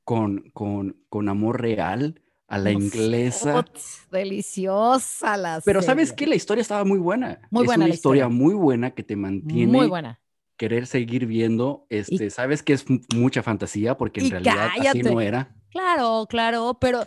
[0.06, 3.66] con, con, con amor real a la inglesa.
[4.10, 6.26] deliciosa la Pero ¿sabes qué?
[6.26, 7.42] La historia estaba muy buena.
[7.52, 10.22] Muy es buena una historia, muy buena que te mantiene muy buena.
[10.56, 11.86] querer seguir viendo.
[11.90, 15.54] Este, sabes que es mucha fantasía porque en realidad así no era.
[15.70, 17.04] Claro, claro, pero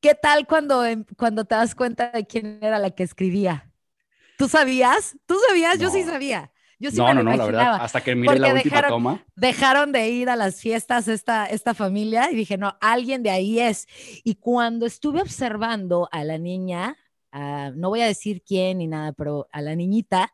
[0.00, 0.84] ¿qué tal cuando,
[1.18, 3.70] cuando te das cuenta de quién era la que escribía?
[4.38, 5.18] ¿Tú sabías?
[5.26, 5.78] ¿Tú sabías?
[5.78, 6.50] Yo sí sabía.
[6.80, 9.24] Yo sí no, no, no, la verdad, hasta que miré la última toma.
[9.34, 13.58] Dejaron de ir a las fiestas esta, esta familia y dije, no, alguien de ahí
[13.58, 13.88] es.
[14.22, 16.96] Y cuando estuve observando a la niña,
[17.32, 20.32] no voy a decir quién ni nada, pero a la niñita,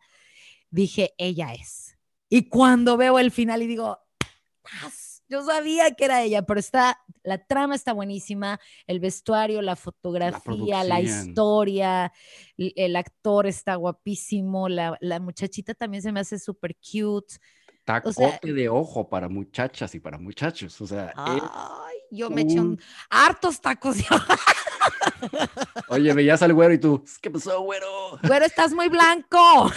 [0.71, 1.97] dije, ella es.
[2.29, 3.99] Y cuando veo el final y digo,
[5.29, 10.85] yo sabía que era ella, pero está, la trama está buenísima, el vestuario, la fotografía,
[10.85, 12.13] la, historia,
[12.57, 17.37] el, actor está guapísimo, la, muchachita también se me hace súper cute.
[17.85, 21.13] Tacote de ojo para muchachas y para muchachos, o sea.
[21.17, 21.41] Ay,
[22.11, 22.81] yo me eché un...
[23.11, 24.35] hartos tacos de ojo.
[25.89, 28.19] Oye, veías al güero y tú, ¿qué pasó, güero?
[28.23, 29.39] Güero, estás muy blanco.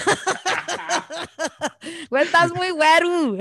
[2.10, 3.38] güero, estás muy güero.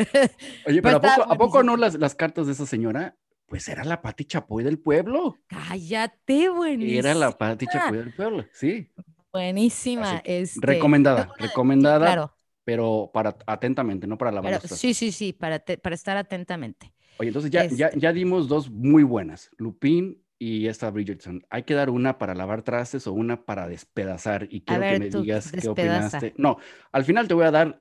[0.66, 3.16] Oye, pero ¿a poco, no las, las, cartas de esa señora?
[3.46, 5.36] Pues era la Pati Chapoy del pueblo.
[5.46, 6.98] Cállate, buenísima.
[6.98, 8.90] Era la Pati Chapoy del pueblo, sí.
[9.32, 10.22] Buenísima.
[10.24, 10.58] Este...
[10.60, 12.06] Recomendada, recomendada.
[12.06, 12.35] Claro.
[12.66, 16.92] Pero para atentamente, no para la pero, Sí, sí, sí, para, para estar atentamente.
[17.18, 19.52] Oye, entonces ya, ya, este ya dimos dos muy buenas.
[19.56, 21.46] Lupín y esta Bridgerton.
[21.48, 24.48] Hay que dar una para lavar trastes o una para despedazar.
[24.50, 26.34] Y quiero que me digas qué opinaste.
[26.38, 26.58] No,
[26.90, 27.80] al final te voy a dar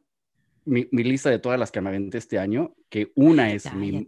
[0.66, 4.08] mi, lista de todas las que me aventé este año, que una es mi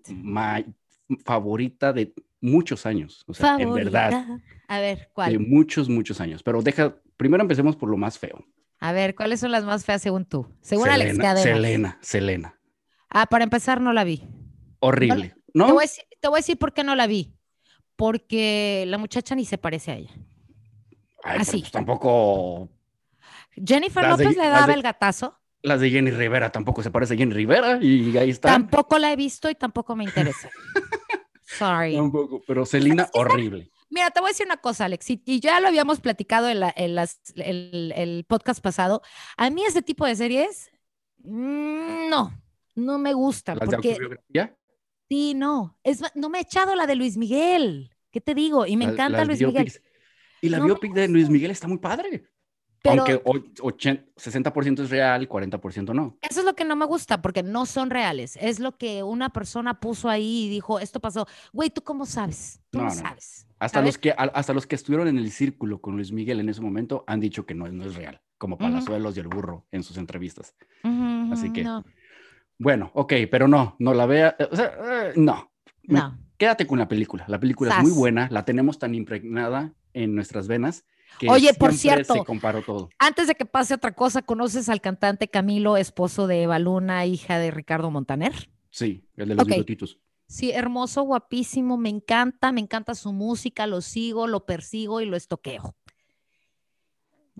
[1.25, 3.23] favorita de muchos años.
[3.25, 4.27] O sea, en verdad.
[4.67, 5.31] A ver, ¿cuál?
[5.31, 6.43] De muchos, muchos años.
[6.43, 8.45] Pero deja, primero empecemos por lo más feo.
[8.79, 10.47] A ver, ¿cuáles son las más feas según tú?
[10.61, 11.43] Según Selena, Alex Cadena.
[11.43, 12.59] Selena, Selena.
[13.09, 14.23] Ah, para empezar, no la vi.
[14.79, 15.35] Horrible.
[15.53, 15.67] ¿No?
[15.67, 17.37] Te, voy a decir, te voy a decir por qué no la vi
[17.97, 20.13] porque la muchacha ni se parece a ella.
[21.23, 21.59] Así.
[21.59, 22.69] Pues tampoco.
[23.53, 25.37] Jennifer López le daba el gatazo.
[25.63, 28.49] Las de Jenny Rivera tampoco se parece a Jenny Rivera y ahí está.
[28.49, 30.49] Tampoco la he visto y tampoco me interesa.
[31.43, 31.95] Sorry.
[31.95, 33.71] Tampoco, pero Celina, horrible.
[33.89, 36.61] Mira, te voy a decir una cosa, Alex, y, ya lo habíamos platicado en,
[37.35, 39.01] el, podcast pasado.
[39.37, 40.69] A mí ese tipo de series,
[41.23, 42.33] mm, no,
[42.75, 43.55] no me gusta.
[43.55, 43.97] ¿Las porque,
[44.29, 44.55] de
[45.09, 45.79] Sí, no.
[45.83, 47.91] Es, no me he echado la de Luis Miguel.
[48.11, 48.65] ¿Qué te digo?
[48.65, 49.71] Y me encanta Luis Miguel.
[50.41, 52.29] Y la biopic de Luis Miguel está muy padre.
[52.83, 56.17] Aunque 60% es real, 40% no.
[56.21, 58.37] Eso es lo que no me gusta, porque no son reales.
[58.39, 61.27] Es lo que una persona puso ahí y dijo, esto pasó.
[61.53, 62.61] Güey, ¿tú cómo sabes?
[62.69, 63.46] Tú no, sabes.
[63.59, 66.61] Hasta, Los que, hasta los que estuvieron en el círculo con Luis Miguel en ese
[66.61, 69.97] momento han dicho que no, no es real, como Palazuelos y el burro en sus
[69.97, 70.55] entrevistas.
[71.31, 71.65] Así que...
[72.59, 75.51] Bueno, ok, pero no, no la vea, o sea, eh, no.
[75.83, 76.17] No.
[76.37, 77.25] Quédate con la película.
[77.27, 80.85] La película es muy buena, la tenemos tan impregnada en nuestras venas.
[81.19, 82.89] Que Oye, por cierto, se todo.
[82.99, 87.39] antes de que pase otra cosa, ¿conoces al cantante Camilo, esposo de Eva Luna, hija
[87.39, 88.49] de Ricardo Montaner?
[88.69, 89.65] Sí, el de los okay.
[90.27, 95.15] Sí, hermoso, guapísimo, me encanta, me encanta su música, lo sigo, lo persigo y lo
[95.15, 95.75] estoqueo.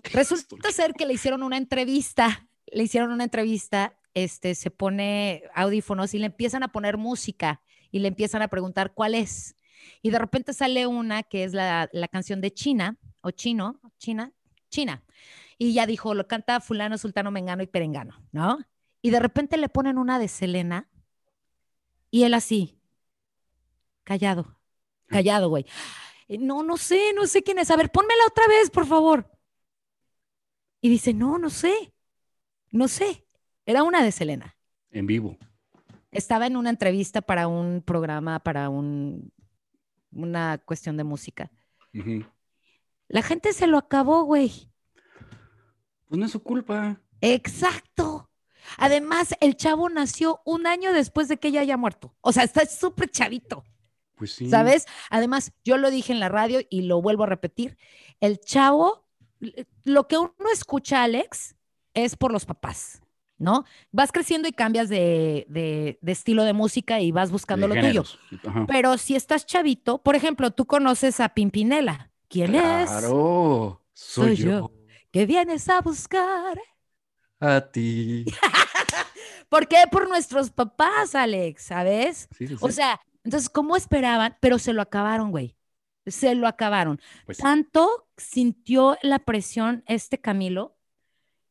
[0.04, 6.14] Resulta ser que le hicieron una entrevista, le hicieron una entrevista este, se pone audífonos
[6.14, 9.56] y le empiezan a poner música y le empiezan a preguntar cuál es.
[10.02, 14.32] Y de repente sale una que es la, canción de China, o Chino, China,
[14.70, 15.04] China.
[15.56, 18.58] Y ya dijo, lo canta fulano, sultano, mengano y perengano, ¿no?
[19.02, 20.88] Y de repente le ponen una de Selena
[22.10, 22.77] y él así,
[24.08, 24.58] callado,
[25.06, 25.66] callado, güey.
[26.30, 27.70] No, no sé, no sé quién es.
[27.70, 29.30] A ver, pónmela otra vez, por favor.
[30.80, 31.92] Y dice, no, no sé,
[32.70, 33.26] no sé.
[33.66, 34.56] Era una de Selena.
[34.90, 35.36] En vivo.
[36.10, 39.30] Estaba en una entrevista para un programa, para un,
[40.10, 41.50] una cuestión de música.
[43.08, 44.70] La gente se lo acabó, güey.
[46.08, 46.98] Pues no es su culpa.
[47.20, 48.30] Exacto.
[48.78, 52.14] Además, el chavo nació un año después de que ella haya muerto.
[52.22, 53.64] O sea, está súper chavito.
[54.18, 54.50] Pues sí.
[54.50, 54.86] ¿Sabes?
[55.10, 57.78] Además, yo lo dije en la radio y lo vuelvo a repetir.
[58.20, 59.06] El chavo,
[59.84, 61.54] lo que uno escucha, Alex,
[61.94, 63.00] es por los papás.
[63.38, 63.64] ¿no?
[63.92, 68.04] Vas creciendo y cambias de, estilo de música y vas buscando lo tuyo.
[68.66, 72.10] Pero si estás chavito, por ejemplo, tú conoces a Pimpinela.
[72.28, 72.90] ¿Quién es?
[72.90, 74.70] Claro, soy, yo.
[75.10, 76.60] ¿Qué vienes a buscar?
[77.40, 78.26] A ti.
[79.48, 79.84] ¿Por qué?
[79.90, 82.28] Por nuestros papás, Alex, ¿sabes?
[82.60, 84.36] O sea, entonces, ¿cómo esperaban?
[84.40, 85.56] Pero se lo acabaron, güey.
[86.06, 87.00] Se lo acabaron.
[87.26, 90.76] Pues Tanto sintió la presión este Camilo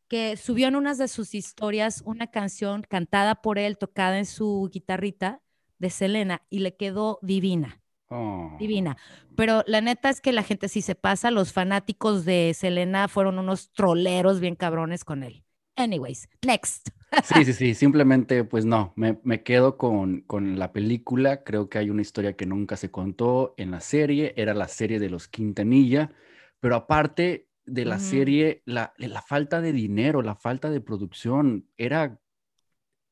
[0.08, 4.70] que subió en unas de sus historias una canción cantada por él, tocada en su
[4.72, 5.42] guitarrita
[5.80, 7.82] de Selena, y le quedó divina.
[8.10, 8.56] Oh.
[8.58, 8.98] Divina.
[9.36, 11.30] Pero la neta es que la gente sí se pasa.
[11.30, 15.44] Los fanáticos de Selena fueron unos troleros bien cabrones con él.
[15.78, 16.90] Anyways, next.
[17.24, 17.74] Sí, sí, sí.
[17.76, 21.44] Simplemente, pues no, me, me quedo con, con, la película.
[21.44, 24.34] Creo que hay una historia que nunca se contó en la serie.
[24.36, 26.12] Era la serie de los Quintanilla.
[26.60, 32.20] Pero aparte, de la serie, la, la, falta de dinero, la falta de producción, era,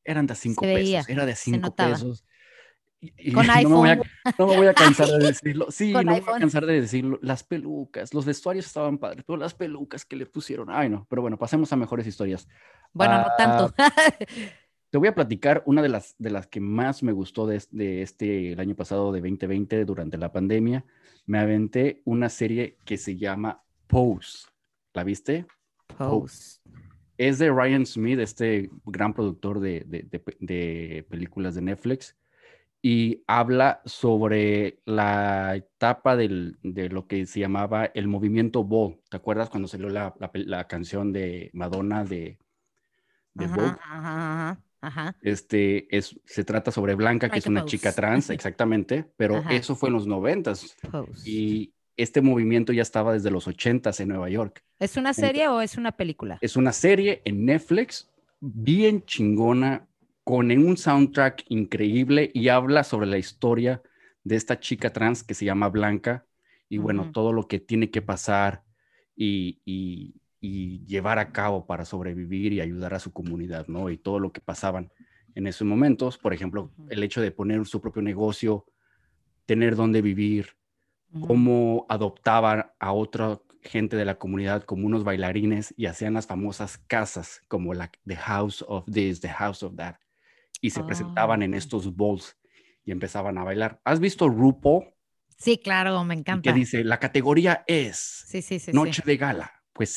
[0.02, 2.24] eran de cinco pesos, era de cinco pesos.
[3.34, 4.00] Con iPhone.
[4.38, 5.66] No me, voy a, cansar de decirlo.
[5.70, 7.18] Sí, no me voy a cansar de decirlo.
[7.22, 11.22] Las pelucas, los vestuarios estaban padres, pero las pelucas que le pusieron, ay no, pero
[11.22, 12.48] bueno, pasemos a mejores historias.
[12.92, 13.74] Bueno, no tanto.
[13.78, 13.92] Ah,
[14.90, 18.02] te voy a platicar una de las, de las que más me gustó de, de
[18.02, 20.84] este, el año pasado de 2020, durante la pandemia.
[21.26, 24.46] Me aventé una serie que se llama Pose.
[24.94, 25.46] ¿La viste?
[25.98, 26.60] Pose.
[27.18, 32.16] Es de Ryan Smith, este gran productor de, películas de Netflix,
[32.88, 39.00] y habla sobre la etapa de lo que se llamaba el movimiento Ball.
[39.10, 40.14] ¿Te acuerdas cuando salió la,
[40.68, 42.38] canción de Madonna de,
[43.34, 49.04] de ajá, Ajá, Este es, se trata sobre Blanca, que es una chica trans, exactamente,
[49.16, 50.76] pero eso fue en los noventas.
[51.24, 54.62] Y este movimiento ya estaba desde los ochentas en Nueva York.
[54.78, 56.38] ¿Es una serie o es una película?
[56.40, 59.88] Es una serie en Netflix, bien chingona,
[60.26, 63.80] con un soundtrack increíble y habla sobre la historia
[64.24, 66.26] de esta chica trans que se llama Blanca
[66.68, 68.64] y bueno, todo lo que tiene que pasar
[69.14, 69.62] y,
[70.40, 73.88] llevar a cabo para sobrevivir y ayudar a su comunidad, ¿no?
[73.88, 74.90] Y todo lo que pasaban
[75.36, 78.66] en esos momentos, por ejemplo, el hecho de poner su propio negocio,
[79.44, 80.56] tener dónde vivir,
[81.24, 86.78] cómo adoptaban a otra gente de la comunidad como unos bailarines y hacían las famosas
[86.78, 89.96] casas como la The House of This, The House of That,
[90.60, 91.58] y se presentaban en ah.
[91.58, 92.36] estos balls
[92.84, 93.80] y empezaban a bailar.
[93.84, 94.84] ¿Has visto RuPaul?
[95.36, 96.50] Sí, claro, me encanta.
[96.50, 98.26] Que dice, la categoría es
[98.72, 99.52] Noche de Gala.
[99.72, 99.94] Pues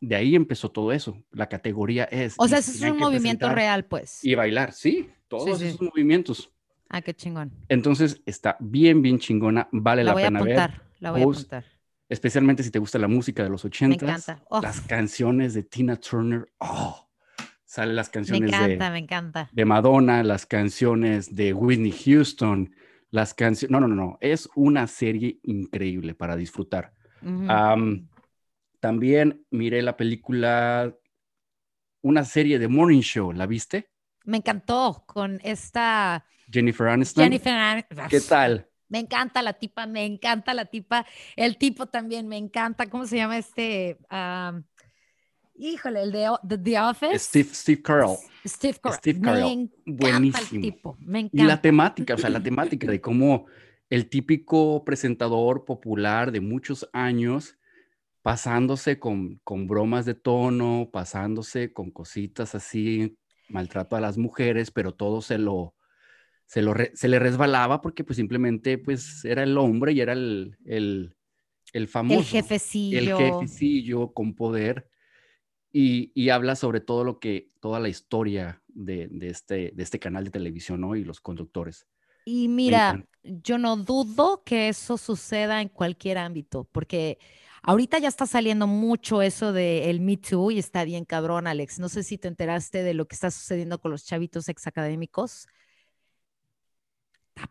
[0.00, 1.16] de ahí empezó todo eso.
[1.30, 2.34] La categoría es.
[2.36, 4.22] O sea, eso es un movimiento real, pues.
[4.22, 6.52] Y bailar, sí, todos esos movimientos.
[6.90, 7.52] Ah, qué chingón.
[7.70, 10.82] Entonces está bien, bien chingona, vale la, pena ver.
[10.98, 11.64] La voy a apuntar.
[12.06, 14.04] Especialmente si te gusta la música de los 80.
[14.04, 14.44] Me encanta.
[14.60, 16.52] Las canciones de Tina Turner.
[16.58, 17.08] Oh,
[17.72, 19.48] salen las canciones me encanta, de, me encanta.
[19.50, 22.74] de Madonna, las canciones de Whitney Houston,
[23.10, 23.70] las canciones.
[23.70, 24.18] No, no, no, no.
[24.20, 26.92] Es una serie increíble para disfrutar.
[28.78, 30.94] también miré la película,
[32.02, 33.32] una serie de Morning Show.
[33.32, 33.88] ¿La viste?
[34.24, 37.24] Me encantó con esta Jennifer Aniston.
[37.24, 38.08] Jennifer Aniston.
[38.10, 38.68] ¿Qué tal?
[38.90, 41.06] Me encanta la tipa, me encanta la tipa.
[41.36, 42.90] El tipo también me encanta.
[42.90, 43.96] ¿Cómo se llama este?
[45.62, 47.18] Híjole, el de The Office.
[47.18, 48.16] Steve, Steve Carell.
[48.46, 48.98] Steve Carell.
[48.98, 49.70] Steve Carell.
[49.86, 50.96] Buenísimo.
[51.00, 51.42] Me encanta.
[51.42, 53.46] Y la temática, o sea, la temática de cómo
[53.88, 57.58] el típico presentador popular de muchos años
[58.22, 64.94] pasándose con, con bromas de tono, pasándose con cositas así, maltrato a las mujeres, pero
[64.94, 65.74] todo se lo,
[66.46, 71.16] se, le resbalaba porque pues simplemente pues era el hombre y era el, el,
[71.72, 72.20] el famoso.
[72.20, 72.98] El jefecillo.
[72.98, 74.88] El jefecillo con poder.
[75.72, 79.98] Y, y, habla sobre todo lo que, toda la historia de, de, este, de este
[79.98, 80.96] canal de televisión, ¿no?
[80.96, 81.86] Y los conductores.
[82.24, 87.18] Y mira, yo no dudo que eso suceda en cualquier ámbito, porque
[87.62, 91.78] ahorita ya está saliendo mucho eso de el Me Too y está bien cabrón, Alex.
[91.78, 95.48] No sé si te enteraste de lo que está sucediendo con los chavitos exacadémicos.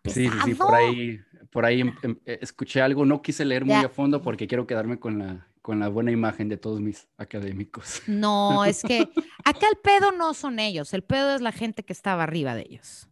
[0.05, 1.19] Sí, sí, por ahí,
[1.49, 4.99] por ahí em, em, escuché algo, no quise leer muy a fondo porque quiero quedarme
[4.99, 8.01] con la, con la buena imagen de todos mis académicos.
[8.07, 9.07] No, es que
[9.45, 12.61] acá el pedo no son ellos, el pedo es la gente que estaba arriba de
[12.61, 13.07] ellos.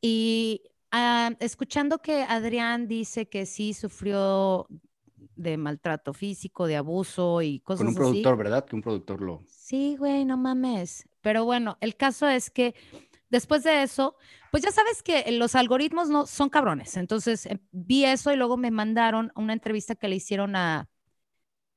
[0.00, 4.66] Y ah, escuchando que Adrián dice que sí sufrió
[5.36, 7.94] de maltrato físico, de abuso y cosas así.
[7.94, 8.64] Con un productor, ¿verdad?
[8.64, 9.42] Que un productor lo...
[9.46, 11.08] Sí, güey, no mames.
[11.22, 12.74] Pero bueno, el caso es que
[13.30, 14.16] después de eso,
[14.50, 16.96] pues ya sabes que los algoritmos no son cabrones.
[16.96, 20.90] Entonces eh, vi eso y luego me mandaron una entrevista que le hicieron a,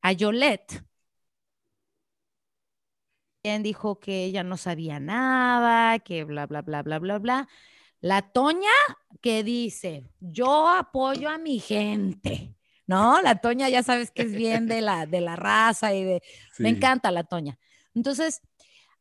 [0.05, 0.83] a Yolette.
[3.41, 7.47] Quien dijo que ella no sabía nada, que bla, bla, bla, bla, bla, bla.
[8.01, 8.69] La Toña
[9.19, 12.55] que dice, yo apoyo a mi gente.
[12.85, 13.19] ¿no?
[13.23, 16.21] La Toña ya sabes que es bien de la, de la raza y de...
[16.59, 17.57] Me encanta la Toña.
[17.95, 18.41] Entonces,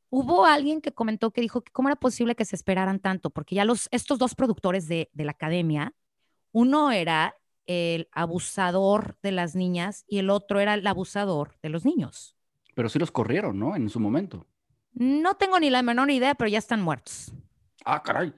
[0.09, 3.57] hubo alguien que comentó que dijo que cómo era posible que se esperaran tanto, porque
[3.57, 5.93] ya los, estos dos productores de, de la academia,
[6.53, 7.37] uno era
[7.67, 12.37] el abusador de las niñas y el otro era el abusador de los niños.
[12.75, 13.77] Pero sí los corrieron, ¿no?
[13.77, 14.47] En su momento.
[14.93, 17.33] No tengo ni la menor idea, pero ya están muertos.
[17.85, 18.33] Ah, caray.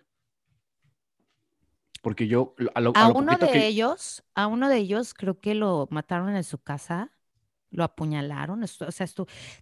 [2.03, 2.55] Porque yo
[2.95, 7.11] a, uno de ellos, a uno de ellos creo que lo mataron en su casa,
[7.71, 9.07] lo apuñalaron, o sea,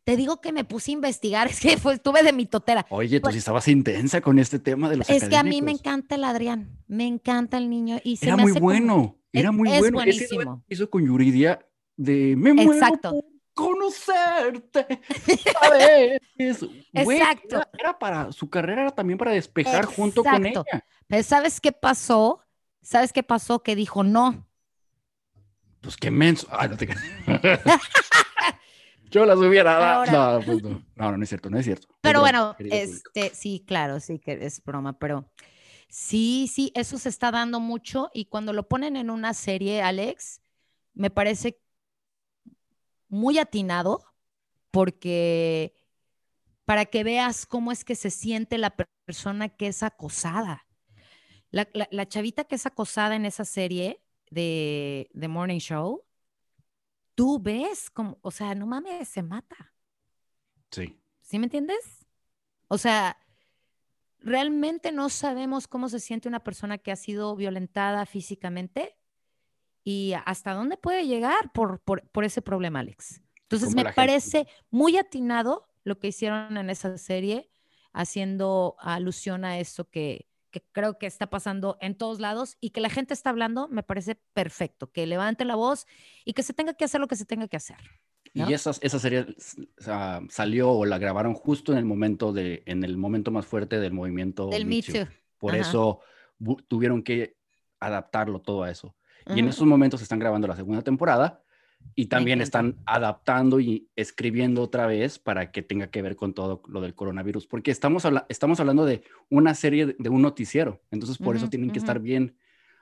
[0.05, 2.85] te digo que me puse a investigar, es que fue, estuve de mi totera.
[2.91, 5.73] Oye, tú sí estabas intensa con este tema de los Es que a mí me
[5.73, 9.81] encanta el Adrián, me encanta el niño y se era muy bueno, era muy es
[9.81, 9.97] bueno.
[9.99, 10.65] Buenísimo.
[10.69, 11.67] hizo con Yuridia
[11.97, 13.25] de me Exacto.
[13.53, 15.01] conocerte.
[15.61, 16.21] ¿sabes?
[16.93, 17.63] Exacto.
[17.79, 20.65] Era, para su carrera era también para despejar junto con ella.
[21.07, 22.41] Pero ¿sabes qué pasó?
[22.83, 23.63] ¿Sabes qué pasó?
[23.63, 24.47] Que dijo no.
[25.81, 26.47] Pues qué menso.
[26.51, 26.89] Ah, no te
[29.11, 30.07] Yo las hubiera dado.
[30.41, 30.83] No, pues no.
[30.97, 31.89] no, no, es cierto, no es cierto.
[32.01, 35.31] Pero bueno, este, sí, claro, sí que es broma, pero
[35.95, 40.43] sí, sí, eso se está dando mucho y cuando lo ponen en una serie, Alex,
[40.93, 41.61] me parece
[43.09, 44.05] muy atinado
[44.73, 45.77] porque
[46.65, 48.75] para que veas cómo es que se siente la
[49.05, 50.67] persona que es acosada.
[51.51, 56.03] La, chavita que es acosada en esa serie de, The Morning Show,
[57.15, 59.73] tú ves como, o sea, no mames, se mata.
[60.73, 60.99] Sí.
[61.21, 62.05] ¿Sí me entiendes?
[62.67, 63.17] O sea,
[64.25, 68.97] realmente no sabemos cómo se siente una persona que ha sido violentada físicamente
[69.85, 73.21] y hasta dónde puede llegar por, por, ese problema, Alex.
[73.43, 77.51] Entonces me parece muy atinado lo que hicieron en esa serie,
[77.93, 82.81] haciendo alusión a eso que, que creo que está pasando en todos lados y que
[82.81, 85.87] la gente está hablando, me parece perfecto, que levante la voz
[86.25, 87.77] y que se tenga que hacer lo que se tenga que hacer.
[88.35, 89.27] Y esa, esa serie
[90.29, 93.93] salió o la grabaron justo en el momento de, en el momento más fuerte del
[93.93, 94.49] movimiento.
[94.49, 95.07] Del Me Too.
[95.39, 96.01] Por eso
[96.67, 97.37] tuvieron que
[97.79, 98.97] adaptarlo todo a eso.
[99.27, 101.45] Y en esos momentos están grabando la segunda temporada
[101.95, 106.63] y también están adaptando y escribiendo otra vez para que tenga que ver con todo
[106.67, 111.37] lo del coronavirus, porque estamos, estamos hablando de una serie de, un noticiero, entonces por
[111.37, 112.37] eso tienen que estar bien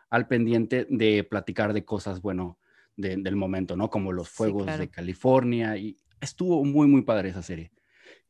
[0.09, 2.59] al pendiente de platicar de cosas, bueno,
[2.97, 3.91] del momento, ¿no?
[3.91, 7.73] Como los fuegos de California y estuvo muy, muy padre esa serie.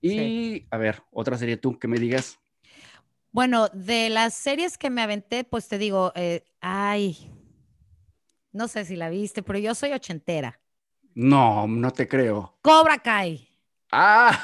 [0.00, 2.38] Y a ver, otra serie tú que me digas.
[3.30, 7.30] Bueno, de las series que me aventé, pues te digo, eh, ay,
[8.52, 10.60] no sé si la viste, pero yo soy ochentera.
[11.14, 12.58] No, no te creo.
[12.62, 13.48] Cobra Kai.
[13.90, 14.38] Ah.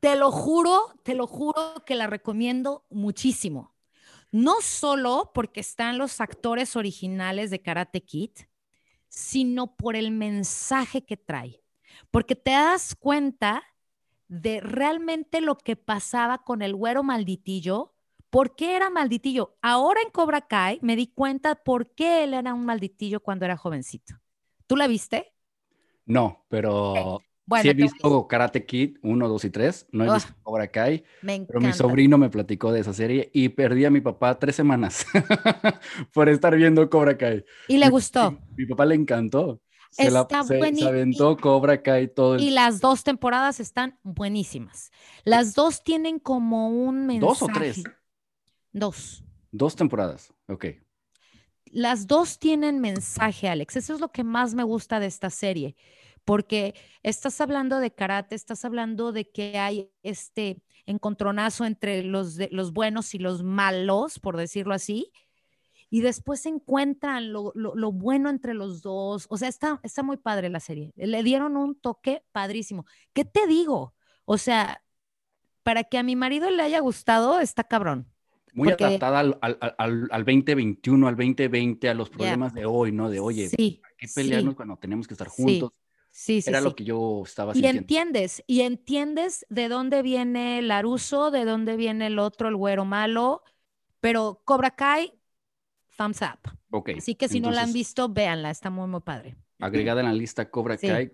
[0.00, 3.75] te lo juro, te lo juro que la recomiendo muchísimo.
[4.36, 8.32] No solo porque están los actores originales de Karate Kid,
[9.08, 11.62] sino por el mensaje que trae.
[12.10, 13.62] Porque te das cuenta
[14.28, 17.94] de realmente lo que pasaba con el güero malditillo.
[18.28, 19.56] ¿Por qué era malditillo?
[19.62, 23.56] Ahora en Cobra Kai me di cuenta por qué él era un malditillo cuando era
[23.56, 24.16] jovencito.
[24.66, 25.32] ¿Tú la viste?
[26.04, 27.22] No, pero
[27.62, 29.86] sí he visto Karate Kid 1, 2 y 3.
[29.92, 31.04] No he visto Cobra Kai.
[31.22, 35.06] Pero mi sobrino me platicó de esa serie y perdí a mi papá tres semanas
[36.12, 37.44] por estar viendo Cobra Kai.
[37.68, 38.38] ¿Y le gustó?
[38.56, 39.60] Mi, papá le encantó.
[39.90, 42.42] Se, la, se, aventó Cobra Kai todo el...
[42.42, 44.90] Y las dos temporadas están buenísimas.
[45.24, 47.26] Las dos tienen como un mensaje.
[47.26, 47.84] ¿Dos o tres?
[48.72, 49.24] Dos.
[49.52, 50.66] Dos temporadas, ok
[51.76, 53.76] las dos tienen mensaje, Alex.
[53.76, 55.76] Eso es lo que más me gusta de esta serie,
[56.26, 56.74] porque
[57.04, 62.72] estás hablando de karate, estás hablando de que hay este encontronazo entre los, de, los
[62.72, 65.12] buenos y los malos, por decirlo así,
[65.88, 69.26] y después se encuentran lo, lo, bueno entre los dos.
[69.30, 70.92] O sea, está, está muy padre la serie.
[70.96, 72.84] Le dieron un toque padrísimo.
[73.12, 73.94] ¿Qué te digo?
[74.24, 74.82] O sea,
[75.62, 78.10] para que a mi marido le haya gustado, está cabrón.
[78.52, 83.08] Muy adaptada al, al, al, al, 2021, al 2020, a los problemas de hoy, ¿no?
[83.08, 85.70] De, oye, sí, ¿qué pelearnos cuando tenemos que estar juntos?
[85.72, 85.85] Sí,
[86.16, 87.76] sí, Era lo que yo estaba sintiendo.
[87.76, 92.86] Y entiendes, y entiendes de dónde viene Laruso, de dónde viene el otro, el güero
[92.86, 93.42] malo,
[94.00, 95.12] pero Cobra Kai
[95.96, 96.50] thumbs up.
[96.70, 96.90] Ok.
[96.96, 99.36] Así que si no la han visto, véanla, está muy, muy padre.
[99.58, 101.12] Agregada en la lista Cobra Kai.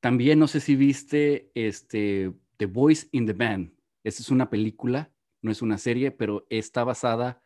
[0.00, 3.72] También no sé si viste este, The Voice in the Band.
[4.04, 7.42] Esta es una película, no es una serie, pero está basada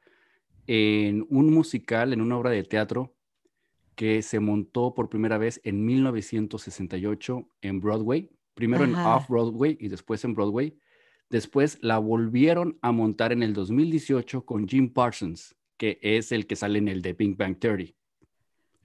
[0.67, 3.16] en un musical, en una obra de teatro
[3.97, 10.23] que se montó por primera vez en 1968 en Broadway, primero en Off-Broadway y después
[10.25, 10.79] en Broadway.
[11.31, 16.55] Después la volvieron a montar en el 2018 con Jim Parsons, que es el que
[16.55, 17.97] sale en el de Pink Bang Theory.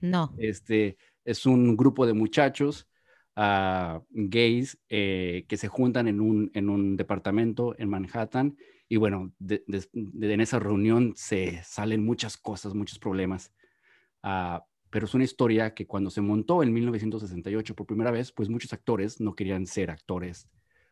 [0.00, 0.34] No.
[0.38, 2.88] Este es un grupo de muchachos
[3.36, 8.56] uh, gays eh, que se juntan en un, en un departamento en Manhattan
[8.88, 13.52] y bueno, en esa reunión se salen muchas cosas, muchos problemas.
[14.22, 14.58] Uh,
[14.92, 18.74] pero es una historia que cuando se montó en 1968 por primera vez, pues muchos
[18.74, 20.50] actores no querían ser actores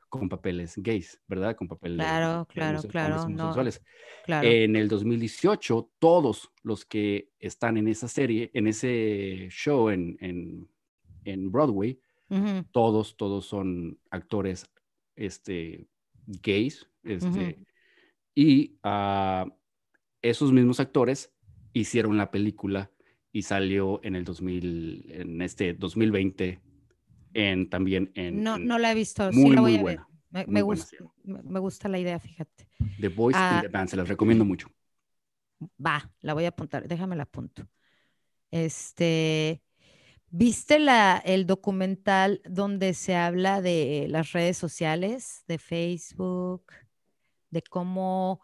[0.08, 1.54] con papeles gays, ¿verdad?
[1.54, 3.82] Con papeles claro, claro, claro, homosexuales.
[4.24, 4.48] claro.
[4.48, 10.66] En el 2018, todos los que están en esa serie, en ese show en, en,
[11.24, 12.00] en Broadway,
[12.72, 14.64] todos, todos son actores
[15.14, 15.86] este,
[16.24, 16.88] gays.
[17.02, 17.58] Este,
[18.34, 19.50] Y uh,
[20.22, 21.34] esos mismos actores
[21.74, 22.90] hicieron la película
[23.32, 26.60] y salió en el 2000, en este 2020
[27.34, 28.42] en, también en...
[28.42, 30.00] No, no la he visto, sí la voy a ver.
[30.46, 32.68] Me, gusta, me, gusta la idea, fíjate.
[33.00, 34.68] The Voice ah, the Band, se las recomiendo mucho.
[35.84, 37.68] Va, la voy a apuntar, déjame la apunto.
[38.50, 39.62] Este,
[40.28, 46.72] ¿viste la, el documental donde se habla de las redes sociales, de Facebook,
[47.50, 48.40] de cómo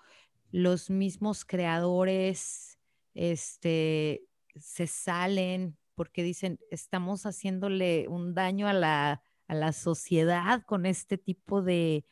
[0.51, 2.79] los mismos creadores,
[3.15, 4.25] este,
[4.59, 11.17] se salen porque dicen, estamos haciéndole un daño a la, a la sociedad con este
[11.19, 12.05] tipo de,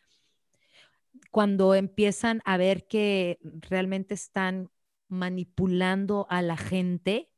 [1.30, 4.70] cuando empiezan a ver que realmente están
[5.08, 7.30] manipulando a la gente.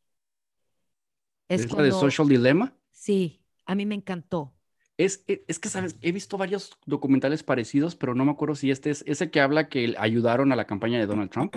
[1.49, 2.77] Es, ¿Es de Social Dilemma?
[2.93, 4.55] Sí, a mí me encantó.
[4.97, 5.97] Es, e, es, que, ¿sabes?
[6.01, 9.69] He visto varios documentales parecidos, pero no me acuerdo si este es ese que habla
[9.69, 11.57] que ayudaron a la campaña de Donald Trump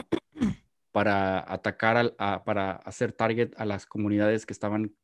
[0.92, 4.96] para atacar, a, para hacer target a las comunidades que estaban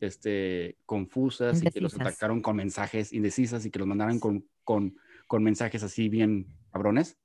[0.00, 4.96] este, confusas y que los atacaron con mensajes indecisas y que los mandaran con, con,
[5.26, 7.18] con mensajes así bien cabrones.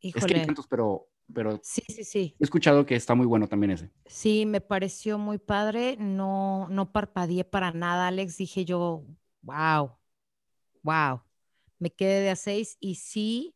[0.00, 2.36] Es que hay pero, pero sí, sí, sí.
[2.38, 3.90] he escuchado que está muy bueno también ese.
[4.06, 5.96] Sí, me pareció muy padre.
[5.98, 8.36] No, no parpadeé para nada, Alex.
[8.36, 9.04] Dije yo,
[9.42, 9.96] wow,
[10.82, 11.22] wow.
[11.78, 13.55] Me quedé de a seis y sí,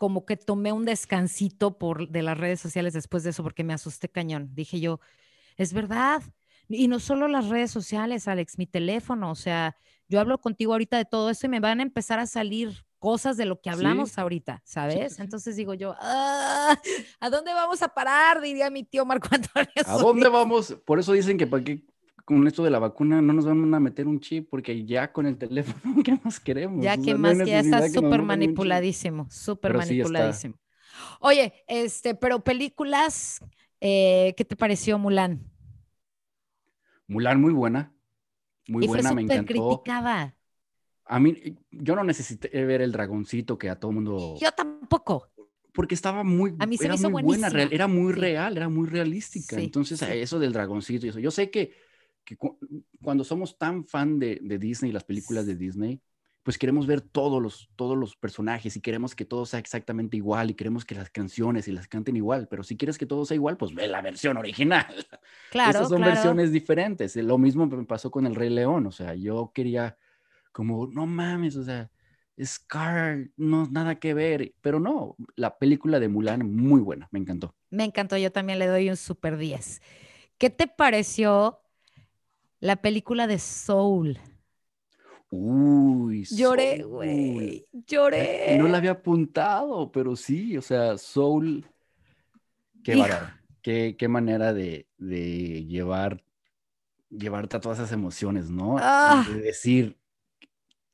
[0.00, 3.74] como que tomé un descansito por, de las redes sociales después de eso porque me
[3.74, 4.48] asusté cañón.
[4.54, 4.98] Dije yo,
[5.58, 6.22] es verdad.
[6.70, 9.76] Y no solo las redes sociales, Alex, mi teléfono, o sea,
[10.08, 13.36] yo hablo contigo ahorita de todo eso y me van a empezar a salir cosas
[13.36, 15.18] de lo que hablamos ahorita, ¿sabes?
[15.18, 16.80] Entonces digo yo, ah,
[17.20, 18.40] ¿a dónde vamos a parar?
[18.40, 19.70] Diría mi tío Marco Antonio.
[19.84, 20.78] ¿A dónde vamos?
[20.86, 21.84] Por eso dicen que para qué
[22.30, 25.26] con esto de la vacuna no nos van a meter un chip porque ya con
[25.26, 26.80] el teléfono, ¿qué más queremos?
[26.80, 30.54] Ya que más, que ya está súper manipuladísimo, súper manipuladísimo.
[31.18, 33.40] Oye, este, pero películas,
[33.80, 35.40] eh, ¿qué te pareció Mulan?
[37.08, 37.92] Mulan muy buena,
[38.68, 39.52] muy buena, me encantó.
[39.52, 40.36] criticada.
[41.06, 44.36] A mí, yo no necesité ver el dragoncito que a todo mundo...
[44.40, 45.28] Yo tampoco
[45.72, 49.58] porque estaba muy, a mí se era muy buena, era muy real, era muy realística.
[49.58, 51.89] Entonces, eso del dragoncito y eso, yo sé que
[52.30, 52.36] que
[53.02, 56.00] cuando somos tan fan de, de, Disney, las películas de Disney,
[56.44, 60.50] pues queremos ver todos los, todos los personajes y queremos que todo sea exactamente igual
[60.50, 63.34] y queremos que las canciones y las canten igual, pero si quieres que todo sea
[63.34, 64.86] igual, pues ve la versión original.
[65.50, 65.70] Claro.
[65.70, 67.16] Esas son versiones diferentes.
[67.16, 69.96] Lo mismo me pasó con el Rey León, o sea, yo quería
[70.52, 71.90] como, no mames, o sea,
[72.40, 77.56] Scar, no, nada que ver, pero no, la película de Mulan, muy buena, me encantó.
[77.70, 79.82] Me encantó, yo también le doy un super 10.
[80.38, 81.60] ¿Qué te pareció
[82.60, 84.18] la película de Soul.
[85.30, 88.56] Uy, lloré, güey, lloré.
[88.58, 91.66] No la había apuntado, pero sí, o sea, Soul,
[92.82, 93.02] qué
[93.62, 96.24] qué, qué, manera de, de, llevar,
[97.10, 98.76] llevarte a todas esas emociones, ¿no?
[98.80, 99.24] Ah.
[99.28, 99.98] De decir,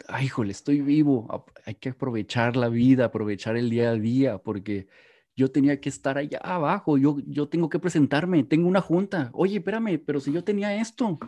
[0.07, 4.87] ay, híjole, estoy vivo, hay que aprovechar la vida, aprovechar el día a día, porque
[5.35, 9.59] yo tenía que estar allá abajo, yo, yo tengo que presentarme, tengo una junta, oye,
[9.59, 11.19] espérame, pero si yo tenía esto,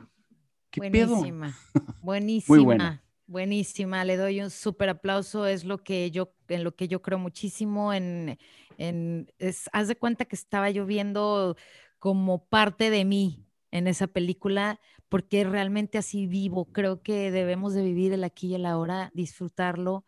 [0.76, 1.56] buenísima,
[2.02, 3.02] buenísima.
[3.26, 7.18] Buenísima, le doy un súper aplauso, es lo que yo, en lo que yo creo
[7.18, 8.38] muchísimo, en,
[8.78, 11.54] en es, haz de cuenta que estaba yo viendo
[11.98, 17.82] como parte de mí en esa película, porque realmente así vivo, creo que debemos de
[17.82, 20.06] vivir el aquí y el ahora, disfrutarlo,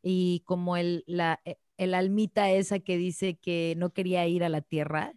[0.00, 4.48] y como el, la, e, el almita esa que dice que no quería ir a
[4.48, 5.12] la tierra,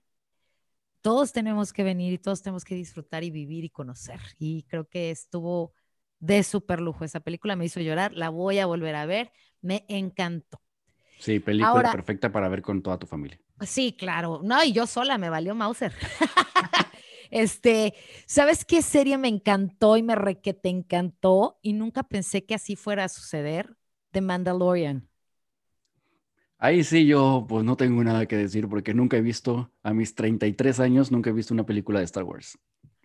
[1.03, 4.19] todos tenemos que venir y todos tenemos que disfrutar y vivir y conocer.
[4.39, 5.73] Y creo que estuvo
[6.19, 7.03] de súper lujo.
[7.03, 9.31] Esa película me hizo llorar, la voy a volver a ver,
[9.61, 10.61] me encantó.
[11.19, 13.39] Sí, película perfecta para ver con toda tu familia.
[13.61, 14.39] Sí, claro.
[14.43, 15.93] No, y yo sola me valió Mauser.
[17.31, 17.93] este,
[18.25, 21.59] ¿sabes qué serie me encantó y me re que te encantó?
[21.61, 23.75] Y nunca pensé que así fuera a suceder.
[24.11, 25.09] The Mandalorian.
[26.63, 30.15] Ahí sí yo pues no tengo nada que decir porque nunca he visto, a mis
[30.15, 32.57] 33 años, nunca he visto una película de Star Wars.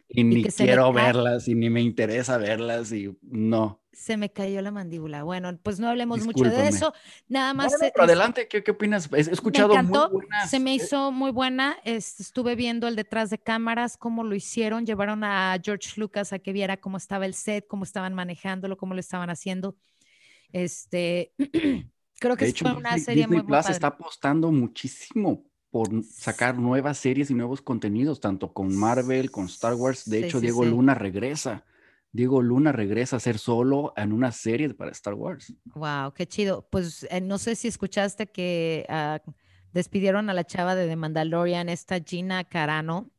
[0.06, 3.82] Y, ni quiero verlas y ni me interesa verlas y no.
[3.92, 5.24] Se me cayó la mandíbula.
[5.24, 6.94] Bueno, pues no hablemos mucho de eso.
[7.26, 7.74] Nada más.
[7.80, 9.10] pero adelante, ¿qué, ¿qué, opinas?
[9.12, 10.12] He escuchado me encantó,
[10.46, 11.78] Se me hizo muy buena.
[11.82, 14.86] Estuve viendo el detrás de cámaras, cómo lo hicieron.
[14.86, 18.94] Llevaron a George Lucas a que viera cómo estaba el set, cómo estaban manejándolo, cómo
[18.94, 19.74] lo estaban haciendo.
[20.52, 21.32] Este.
[22.20, 27.30] Creo que es una serie Disney muy, Plus está apostando muchísimo por sacar nuevas series
[27.30, 30.08] y nuevos contenidos, tanto con Marvel, con Star Wars.
[30.08, 31.64] De hecho, Diego Luna regresa.
[32.10, 35.52] Diego Luna regresa a ser solo en una serie para Star Wars.
[35.74, 36.66] Wow, qué chido.
[36.70, 39.20] Pues eh, no sé si escuchaste que ah,
[39.72, 43.10] despidieron a la chava de The Mandalorian, esta Gina Carano.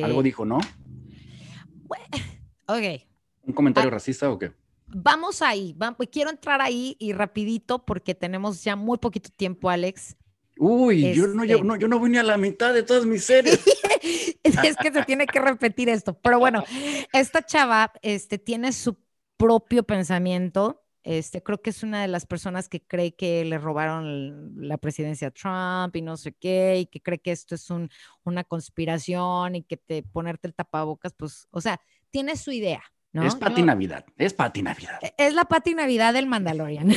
[0.00, 0.58] Algo dijo, ¿no?
[2.66, 3.02] ok.
[3.42, 4.52] ¿Un comentario ah, racista o qué?
[4.88, 5.76] Vamos ahí,
[6.10, 10.16] quiero entrar ahí y rapidito porque tenemos ya muy poquito tiempo, Alex.
[10.58, 13.24] Uy, yo, no, yo, no, yo no voy ni a la mitad de todas mis
[13.24, 13.60] series.
[14.42, 16.18] es que se tiene que repetir esto.
[16.20, 16.64] Pero bueno,
[17.12, 18.96] esta chava este, tiene su
[19.36, 20.84] propio pensamiento.
[21.04, 25.28] Este, creo que es una de las personas que cree que le robaron la presidencia
[25.28, 27.88] a Trump y no sé qué, y que cree que esto es un,
[28.24, 31.80] una conspiración y que te ponerte el tapabocas, pues, o sea,
[32.10, 32.82] tiene su idea,
[33.12, 34.98] es Pati Navidad, es Pati Navidad.
[35.02, 36.88] E, es la Pati Navidad del Mandalorian.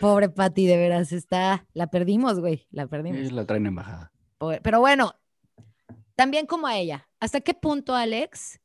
[0.00, 3.32] Pobre Pati, de veras, está, la perdimos, güey, la perdimos.
[3.32, 4.12] la traen embajada.
[4.62, 5.14] Pero bueno,
[6.14, 8.60] también como a ella, ¿hasta qué punto, Alex,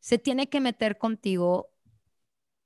[0.00, 1.70] se tiene que meter contigo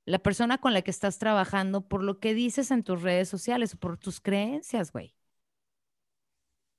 [0.05, 3.73] la persona con la que estás trabajando por lo que dices en tus redes sociales
[3.73, 5.15] o por tus creencias, güey?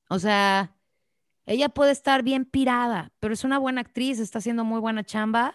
[0.08, 0.76] O sea,
[1.46, 5.54] ella puede estar bien pirada, pero es una buena actriz, está haciendo muy buena chamba.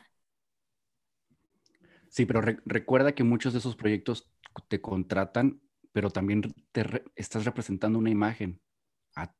[2.09, 4.29] Sí, pero recuerda que muchos de esos proyectos
[4.67, 5.61] te contratan,
[5.91, 8.59] pero también te estás representando una imagen.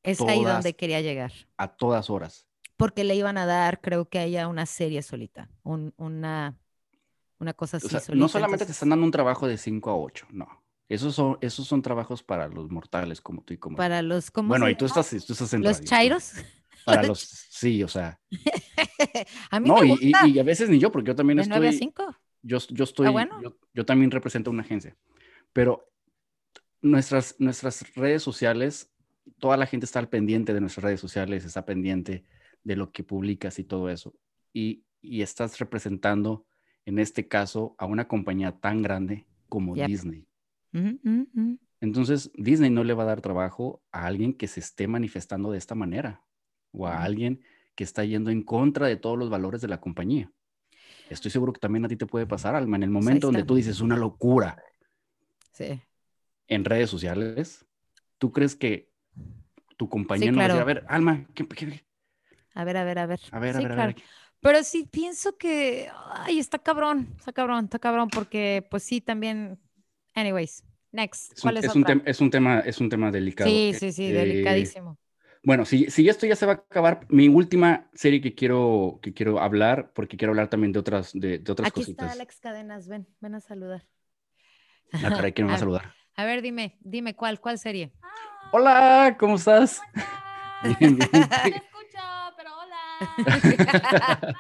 [0.04, 1.32] es ahí donde quería llegar.
[1.58, 2.47] A todas horas.
[2.78, 6.58] Porque le iban a dar, creo que a ella una serie solita, una,
[7.39, 7.89] una cosa así.
[7.89, 10.47] solita, no solamente te están dando un trabajo de 5 a 8, no.
[10.89, 14.49] Esos son, esos son trabajos para los mortales como tú y como Para los, ¿cómo
[14.49, 16.33] Bueno, y tú estás, tú estás en ¿Los chairos?
[16.83, 18.19] Para los, sí, o sea.
[19.51, 20.27] a mí no, me gusta.
[20.27, 21.59] Y, y, a veces ni yo, porque yo también estoy.
[21.59, 22.15] 9 a 5?
[22.41, 23.39] Yo, yo estoy, ah, bueno.
[23.43, 24.97] yo, yo, también represento una agencia.
[25.53, 25.91] Pero
[26.81, 28.91] nuestras, nuestras redes sociales,
[29.37, 32.25] toda la gente está al pendiente de nuestras redes sociales, está pendiente
[32.63, 34.15] de lo que publicas y todo eso.
[34.53, 36.47] Y, y estás representando,
[36.85, 40.28] en este caso, a una compañía tan grande como Disney.
[41.82, 45.57] Entonces, Disney no le va a dar trabajo a alguien que se esté manifestando de
[45.57, 46.24] esta manera
[46.72, 47.41] o a alguien
[47.76, 50.32] que está yendo en contra de todos los valores de la compañía.
[51.09, 53.55] Estoy seguro que también a ti te puede pasar, Alma, en el momento donde tú
[53.55, 54.61] dices una locura.
[56.47, 57.65] En redes sociales,
[58.17, 58.91] ¿tú crees que
[59.78, 61.47] tu compañía no va a decir, a ver, Alma, ¿qué,
[62.53, 63.20] A ver, a ver, a ver.
[63.32, 63.95] A ver, a ver, a ver.
[64.41, 69.59] Pero sí pienso que, ay, está cabrón, está cabrón, está cabrón, porque pues sí, también
[70.16, 71.34] Anyways, next.
[71.38, 73.49] Es un, es, un es un, tema, es un tema delicado.
[73.49, 74.97] Sí, sí, sí, delicadísimo.
[75.43, 79.14] Bueno, si, si esto ya se va a acabar, mi última serie que quiero, que
[79.14, 82.07] quiero hablar, porque quiero hablar también de otras, de, de otras Aquí cositas.
[82.07, 83.88] está Alex Cadenas, ven, ven a saludar.
[84.91, 85.93] Ah, caray, ¿quién me va a saludar?
[86.16, 87.93] A ver, dime, dime, ¿cuál, cuál serie?
[88.51, 89.82] Hola, ¿cómo estás?
[90.80, 91.10] Bien, bien.
[91.14, 91.22] No
[91.55, 94.36] escucho, pero hola.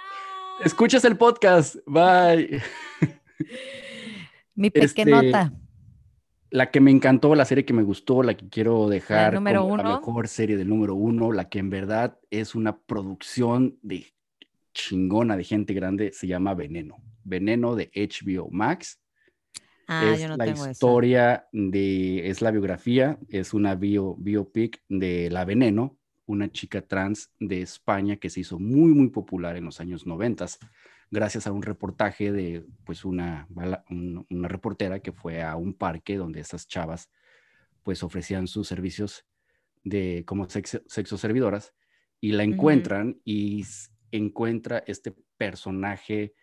[0.65, 2.61] Escuchas el podcast, bye.
[4.59, 5.43] Mi pequeñota.
[5.43, 5.57] Este,
[6.51, 9.83] la que me encantó, la serie que me gustó, la que quiero dejar como la
[9.83, 14.05] mejor serie del número uno, la que en verdad es una producción de
[14.73, 16.97] chingona de gente grande, se llama Veneno.
[17.23, 18.99] Veneno de HBO Max.
[19.87, 25.29] Ah, es yo no la historia de, es la biografía, es una bio, biopic de
[25.31, 25.97] La Veneno,
[26.29, 30.59] una chica trans de España que se hizo muy, muy popular en los años noventas
[31.09, 36.39] gracias a un reportaje de pues una, una reportera que fue a un parque donde
[36.39, 37.09] esas chavas
[37.81, 39.25] pues ofrecían sus servicios
[39.83, 41.73] de como sexo, servidoras
[42.21, 43.65] y la encuentran y
[44.11, 46.35] encuentra este personaje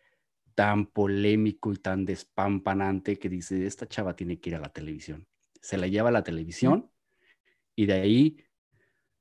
[0.57, 5.28] tan polémico y tan despampanante que dice, esta chava tiene que ir a la televisión.
[5.61, 6.91] Se la lleva a la televisión
[7.76, 8.45] y de ahí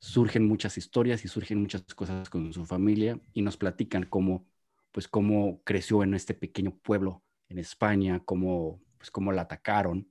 [0.05, 4.45] surgen muchas historias y surgen muchas cosas con su familia y nos platican cómo,
[4.91, 10.07] pues, cómo creció en este pequeño pueblo en España, cómo, pues, cómo la atacaron,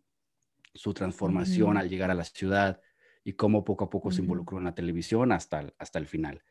[0.75, 2.81] su transformación al llegar a la ciudad
[3.23, 6.43] y cómo poco a poco se involucró en la televisión hasta, hasta el final.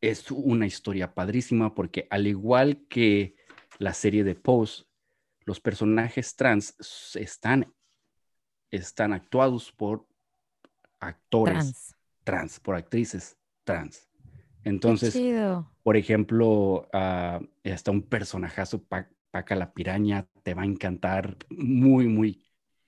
[0.00, 3.36] Es una historia padrísima porque al igual que
[3.78, 4.84] la serie de Pose,
[5.44, 6.74] los personajes trans
[7.14, 7.74] están,
[8.70, 10.06] están actuados por
[10.98, 11.99] actores trans,
[12.62, 14.08] por actrices trans.
[14.64, 15.18] Entonces,
[15.82, 18.82] por ejemplo, uh, está un personajazo,
[19.30, 22.42] Paca la Piraña, te va a encantar, muy, muy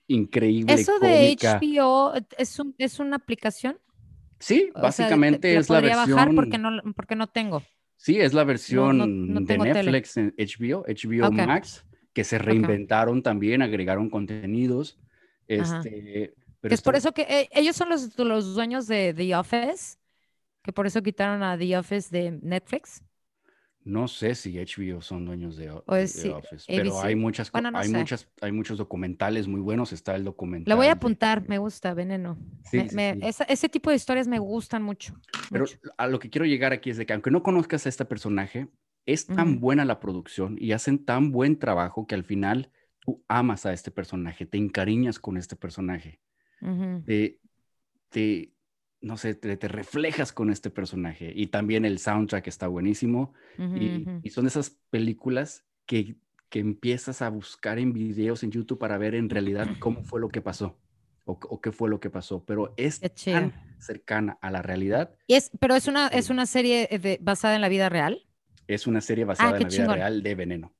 [0.07, 0.73] increíble.
[0.73, 3.79] ¿Eso de HBO es, un, es una aplicación?
[4.39, 6.15] Sí, básicamente es la versión.
[6.15, 7.63] bajar porque no, porque no tengo.
[7.95, 14.09] Sí, es la versión de Netflix en HBO, HBO Max, que se reinventaron también, agregaron
[14.09, 14.99] contenidos.
[15.47, 16.33] Este,
[16.63, 19.97] es por eso que eh, ellos son los, los dueños de The Office,
[20.61, 23.03] que por eso quitaron a The Office de Netflix.
[23.85, 26.33] No sé si HBO son dueños de, Office,
[26.67, 29.91] pero hay muchas, hay muchas, hay muchos documentales muy buenos.
[29.91, 30.71] Está el documental.
[30.71, 32.37] Lo voy a apuntar, me gusta, Veneno.
[32.71, 35.19] ese tipo de historias me gustan mucho.
[35.51, 35.65] Pero
[35.97, 38.69] a lo que quiero llegar aquí es de que aunque no conozcas a este personaje,
[39.05, 43.65] es tan buena la producción y hacen tan buen trabajo que al final tú amas
[43.65, 46.21] a este personaje, te encariñas con este personaje
[48.09, 48.53] te,
[49.01, 51.31] no sé, te, reflejas con este personaje.
[51.35, 53.33] Y también el soundtrack está buenísimo.
[53.57, 56.15] y, son esas películas que,
[56.49, 60.29] que, empiezas a buscar en videos en YouTube para ver en realidad cómo fue lo
[60.29, 60.77] que pasó.
[61.25, 65.15] O, qué fue lo que pasó, pero es tan cercana a la realidad.
[65.25, 66.89] ¿Y es, pero es una, es una serie
[67.21, 68.27] basada en la vida real.
[68.67, 70.73] Es una serie basada ah, en la vida real de Veneno.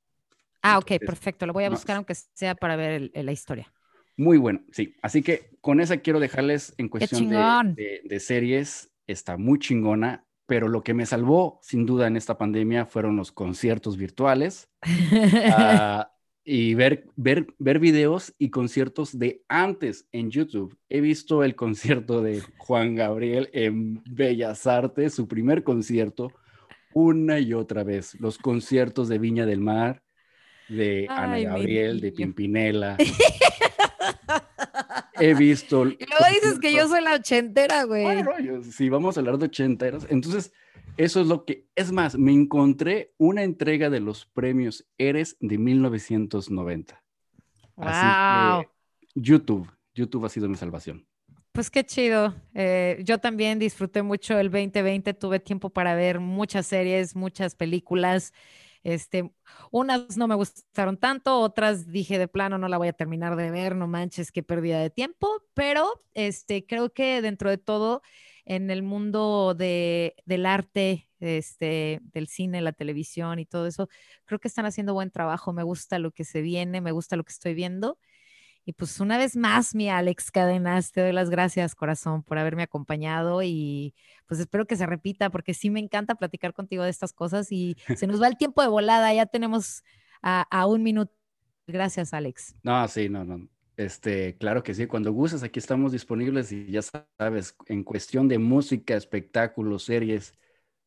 [0.60, 1.46] Ah, ok, perfecto.
[1.46, 3.72] Lo voy a buscar aunque sea para ver la historia.
[4.16, 4.94] Muy bueno, sí.
[5.02, 7.28] Así que con esa quiero dejarles en cuestión
[7.74, 8.90] de, series.
[9.06, 13.32] Está muy chingona, pero lo que me salvó sin duda en esta pandemia fueron los
[13.32, 14.70] conciertos virtuales
[15.52, 16.10] ah,
[16.44, 20.78] y ver, ver, ver videos y conciertos de antes en YouTube.
[20.88, 26.32] He visto el concierto de Juan Gabriel en Bellas Artes, su primer concierto,
[26.94, 28.18] una y otra vez.
[28.20, 30.02] Los conciertos de Viña del Mar,
[30.68, 32.96] de Ana Gabriel, de Pimpinela.
[35.14, 35.86] He visto.
[35.86, 38.06] Y luego dices que yo soy la ochentera, güey.
[38.70, 40.06] si vamos a hablar de ochenteras.
[40.10, 40.52] Entonces,
[40.96, 41.66] eso es lo que.
[41.74, 47.02] Es más, me encontré una entrega de los premios Eres de 1990.
[47.76, 47.86] Wow.
[47.88, 49.70] Así que YouTube.
[49.94, 51.06] YouTube ha sido mi salvación.
[51.52, 52.34] Pues qué chido.
[52.52, 55.14] Eh, yo también disfruté mucho el 2020.
[55.14, 58.32] Tuve tiempo para ver muchas series, muchas películas.
[58.84, 59.32] Este,
[59.70, 63.50] unas no me gustaron tanto, otras dije de plano no la voy a terminar de
[63.50, 68.02] ver, no manches, qué pérdida de tiempo, pero este, creo que dentro de todo,
[68.44, 73.88] en el mundo de, del arte, este, del cine, la televisión y todo eso,
[74.26, 77.24] creo que están haciendo buen trabajo, me gusta lo que se viene, me gusta lo
[77.24, 77.98] que estoy viendo
[78.66, 82.62] y pues una vez más, mi Alex Cadenas, te doy las gracias, corazón, por haberme
[82.62, 83.94] acompañado y
[84.26, 87.76] pues espero que se repita porque sí me encanta platicar contigo de estas cosas y
[87.96, 89.82] se nos va el tiempo de volada, ya tenemos
[90.22, 91.12] a, un minuto.
[91.66, 92.54] Gracias, Alex.
[92.62, 93.46] No, sí, no, no.
[93.76, 98.38] Este, claro que sí, cuando gustes, aquí estamos disponibles y ya sabes, en cuestión de
[98.38, 100.32] música, espectáculos, series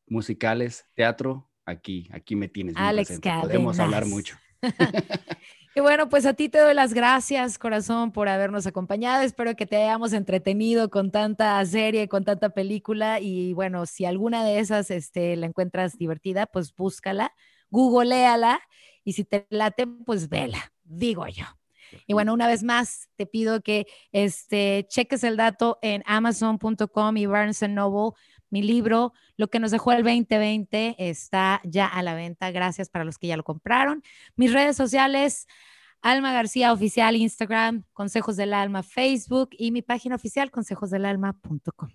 [0.08, 2.74] musicales, teatro, aquí, aquí me tienes.
[2.76, 3.46] Alex Cadenas.
[3.46, 4.36] Podemos hablar mucho.
[5.78, 9.22] Y bueno, pues a ti te doy las gracias, corazón, por habernos acompañado.
[9.22, 13.20] Espero que te hayamos entretenido con tanta serie, con tanta película.
[13.20, 17.32] Y bueno, si alguna de esas este, la encuentras divertida, pues búscala,
[17.70, 18.60] googleala
[19.04, 21.44] y si te late, pues vela, digo yo.
[22.08, 27.26] Y bueno, una vez más, te pido que este, cheques el dato en amazon.com y
[27.26, 28.16] Barnes Noble.
[28.50, 32.50] Mi libro, Lo que nos dejó el 2020, está ya a la venta.
[32.50, 34.02] Gracias para los que ya lo compraron.
[34.36, 35.46] Mis redes sociales,
[36.00, 41.90] Alma García Oficial, Instagram, Consejos del Alma, Facebook y mi página oficial, consejosdelalma.com.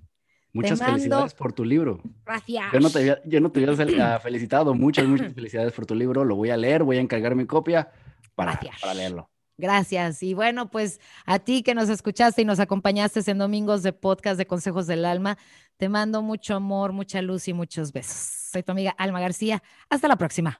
[0.53, 1.99] Muchas felicidades por tu libro.
[2.25, 2.65] Gracias.
[2.71, 4.75] Yo no te había, yo no te había felicitado.
[4.75, 6.23] Muchas, muchas felicidades por tu libro.
[6.23, 7.91] Lo voy a leer, voy a encargar mi copia
[8.35, 9.32] para, para leerlo.
[9.63, 10.21] Gracias.
[10.23, 14.37] Y bueno, pues a ti que nos escuchaste y nos acompañaste en Domingos de Podcast
[14.37, 15.37] de Consejos del Alma,
[15.77, 18.49] te mando mucho amor, mucha luz y muchos besos.
[18.51, 19.63] Soy tu amiga Alma García.
[19.89, 20.59] Hasta la próxima.